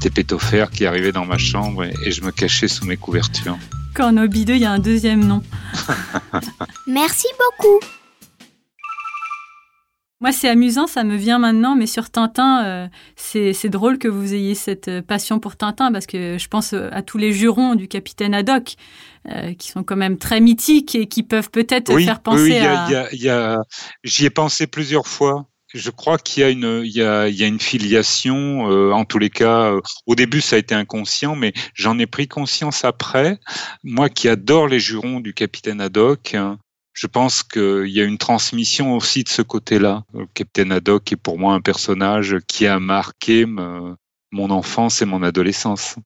c'était 0.03 0.23
Pétofer 0.23 0.67
qui 0.73 0.85
arrivait 0.85 1.13
dans 1.13 1.25
ma 1.25 1.39
chambre 1.39 1.85
et, 1.85 1.95
et 2.05 2.11
je 2.11 2.23
me 2.23 2.33
cachais 2.33 2.67
sous 2.67 2.85
mes 2.85 2.97
couvertures. 2.97 3.57
Cornobi 3.95 4.45
2, 4.45 4.55
il 4.55 4.61
y 4.61 4.65
a 4.65 4.73
un 4.73 4.81
deuxième 4.81 5.25
nom. 5.25 5.43
Merci 6.89 7.27
beaucoup. 7.39 7.79
Moi, 10.21 10.31
c'est 10.33 10.49
amusant, 10.49 10.87
ça 10.89 11.03
me 11.05 11.17
vient 11.17 11.39
maintenant, 11.39 11.75
mais 11.77 11.87
sur 11.87 12.09
Tintin, 12.11 12.65
euh, 12.65 12.89
c'est 13.17 13.69
drôle 13.69 13.99
que 13.99 14.07
vous 14.09 14.35
ayez 14.35 14.55
cette 14.55 14.87
euh, 14.89 15.03
passion 15.03 15.39
pour 15.41 15.57
Tintin, 15.57 15.91
parce 15.93 16.07
que 16.07 16.37
je 16.39 16.49
pense 16.49 16.75
euh, 16.75 16.89
à 16.93 17.03
tous 17.03 17.19
les 17.19 17.33
jurons 17.33 17.75
du 17.75 17.87
capitaine 17.89 18.33
Haddock, 18.35 18.75
euh, 19.29 19.53
qui 19.55 19.69
sont 19.69 19.83
quand 19.83 19.97
même 19.97 20.19
très 20.19 20.41
mythiques 20.41 20.95
et 20.95 21.07
qui 21.09 21.23
peuvent 21.25 21.51
peut-être 21.51 21.93
oui, 21.93 22.05
faire 22.05 22.17
oui, 22.19 22.23
penser 22.25 22.43
oui, 22.45 22.57
a- 22.59 22.85
à... 22.85 22.89
il 22.89 22.93
y 22.93 22.97
a- 22.97 23.13
il 23.15 23.21
y 23.23 23.29
a- 23.29 23.63
j'y 24.05 24.25
ai 24.27 24.31
pensé 24.31 24.67
plusieurs 24.69 25.07
fois. 25.09 25.47
Je 25.75 25.91
crois 25.91 26.19
qu'il 26.19 26.43
y 26.43 26.45
a 26.45 26.51
une, 26.51 27.61
filiation. 27.61 28.71
euh, 28.71 28.93
en 28.93 29.05
tous 29.05 29.19
les 29.19 29.31
cas, 29.31 29.73
euh, 29.73 29.81
au 30.07 30.15
début, 30.15 30.41
ça 30.41 30.57
a 30.57 30.59
été 30.59 30.75
inconscient, 30.75 31.35
mais 31.35 31.53
j'en 31.75 31.99
ai 31.99 32.07
pris 32.07 32.29
conscience 32.29 32.85
après. 32.85 33.39
Moi, 33.83 34.09
qui 34.09 34.29
adore 34.29 34.69
les 34.69 34.81
jurons 34.81 35.21
du 35.21 35.33
capitaine 35.33 35.81
Haddock, 35.81 36.35
hein, 36.35 36.59
je 36.93 37.07
pense 37.07 37.43
qu'il 37.43 37.89
y 37.89 38.01
a 38.01 38.05
une 38.05 38.19
transmission 38.19 38.95
aussi 38.95 39.25
de 39.25 39.31
ce 39.31 39.41
côté-là. 39.41 40.05
Le 40.13 40.27
capitaine 40.35 40.73
Haddock 40.73 41.11
est 41.11 41.17
pour 41.17 41.39
moi 41.39 41.55
un 41.55 41.61
personnage 41.61 42.37
qui 42.47 42.67
a 42.67 42.79
marqué 42.79 43.47
mon 43.47 44.51
enfance 44.51 45.01
et 45.01 45.07
mon 45.07 45.23
adolescence. 45.23 45.97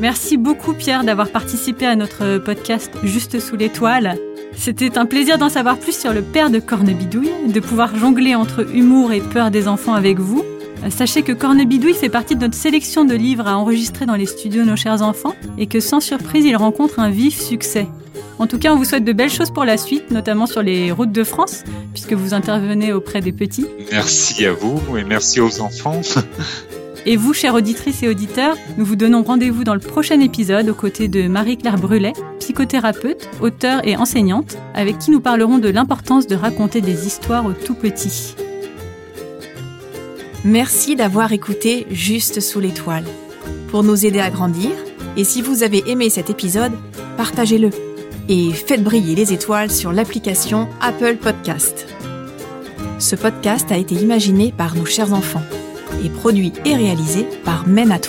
Merci 0.00 0.36
beaucoup 0.36 0.74
Pierre 0.74 1.04
d'avoir 1.04 1.30
participé 1.30 1.86
à 1.86 1.94
notre 1.94 2.38
podcast 2.38 2.92
Juste 3.04 3.38
sous 3.38 3.56
l'étoile. 3.56 4.18
C'était 4.56 4.98
un 4.98 5.06
plaisir 5.06 5.38
d'en 5.38 5.48
savoir 5.48 5.78
plus 5.78 5.98
sur 5.98 6.12
le 6.12 6.22
père 6.22 6.50
de 6.50 6.58
Cornebidouille, 6.58 7.30
de 7.48 7.60
pouvoir 7.60 7.96
jongler 7.96 8.34
entre 8.34 8.66
humour 8.74 9.12
et 9.12 9.20
peur 9.20 9.50
des 9.50 9.68
enfants 9.68 9.94
avec 9.94 10.18
vous. 10.18 10.44
Sachez 10.90 11.22
que 11.22 11.32
Cornebidouille 11.32 11.94
fait 11.94 12.08
partie 12.08 12.36
de 12.36 12.40
notre 12.40 12.54
sélection 12.54 13.04
de 13.04 13.14
livres 13.14 13.46
à 13.46 13.56
enregistrer 13.56 14.06
dans 14.06 14.16
les 14.16 14.26
studios 14.26 14.64
Nos 14.64 14.76
Chers 14.76 15.02
Enfants 15.02 15.34
et 15.58 15.66
que 15.66 15.80
sans 15.80 16.00
surprise, 16.00 16.44
il 16.44 16.56
rencontre 16.56 16.98
un 16.98 17.10
vif 17.10 17.40
succès. 17.40 17.86
En 18.38 18.46
tout 18.46 18.58
cas, 18.58 18.72
on 18.72 18.76
vous 18.76 18.84
souhaite 18.84 19.04
de 19.04 19.12
belles 19.12 19.30
choses 19.30 19.50
pour 19.50 19.64
la 19.64 19.78
suite, 19.78 20.10
notamment 20.10 20.46
sur 20.46 20.62
les 20.62 20.90
routes 20.90 21.12
de 21.12 21.24
France, 21.24 21.64
puisque 21.92 22.12
vous 22.12 22.34
intervenez 22.34 22.92
auprès 22.92 23.20
des 23.20 23.32
petits. 23.32 23.66
Merci 23.92 24.44
à 24.44 24.52
vous 24.52 24.80
et 24.96 25.04
merci 25.04 25.40
aux 25.40 25.60
enfants. 25.60 26.00
Et 27.06 27.16
vous, 27.16 27.34
chères 27.34 27.54
auditrices 27.54 28.02
et 28.02 28.08
auditeurs, 28.08 28.56
nous 28.78 28.84
vous 28.84 28.96
donnons 28.96 29.22
rendez-vous 29.22 29.62
dans 29.62 29.74
le 29.74 29.80
prochain 29.80 30.20
épisode 30.20 30.70
aux 30.70 30.74
côtés 30.74 31.06
de 31.06 31.28
Marie-Claire 31.28 31.76
Brulet, 31.76 32.14
psychothérapeute, 32.38 33.28
auteure 33.42 33.86
et 33.86 33.96
enseignante, 33.96 34.56
avec 34.74 34.98
qui 34.98 35.10
nous 35.10 35.20
parlerons 35.20 35.58
de 35.58 35.68
l'importance 35.68 36.26
de 36.26 36.34
raconter 36.34 36.80
des 36.80 37.06
histoires 37.06 37.44
aux 37.44 37.52
tout 37.52 37.74
petits. 37.74 38.34
Merci 40.44 40.96
d'avoir 40.96 41.32
écouté 41.32 41.86
Juste 41.90 42.40
sous 42.40 42.60
l'étoile. 42.60 43.04
Pour 43.68 43.82
nous 43.82 44.06
aider 44.06 44.20
à 44.20 44.30
grandir, 44.30 44.70
et 45.18 45.24
si 45.24 45.42
vous 45.42 45.62
avez 45.62 45.82
aimé 45.90 46.08
cet 46.08 46.30
épisode, 46.30 46.72
partagez-le 47.18 47.68
et 48.30 48.50
faites 48.52 48.82
briller 48.82 49.14
les 49.14 49.34
étoiles 49.34 49.70
sur 49.70 49.92
l'application 49.92 50.68
Apple 50.80 51.16
Podcast. 51.16 51.86
Ce 52.98 53.14
podcast 53.14 53.70
a 53.70 53.76
été 53.76 53.94
imaginé 53.94 54.54
par 54.56 54.74
nos 54.74 54.86
chers 54.86 55.12
enfants 55.12 55.42
et 56.02 56.08
produit 56.08 56.52
et 56.64 56.74
réalisé 56.74 57.26
par 57.44 57.66
Men 57.66 57.92
at. 57.92 58.00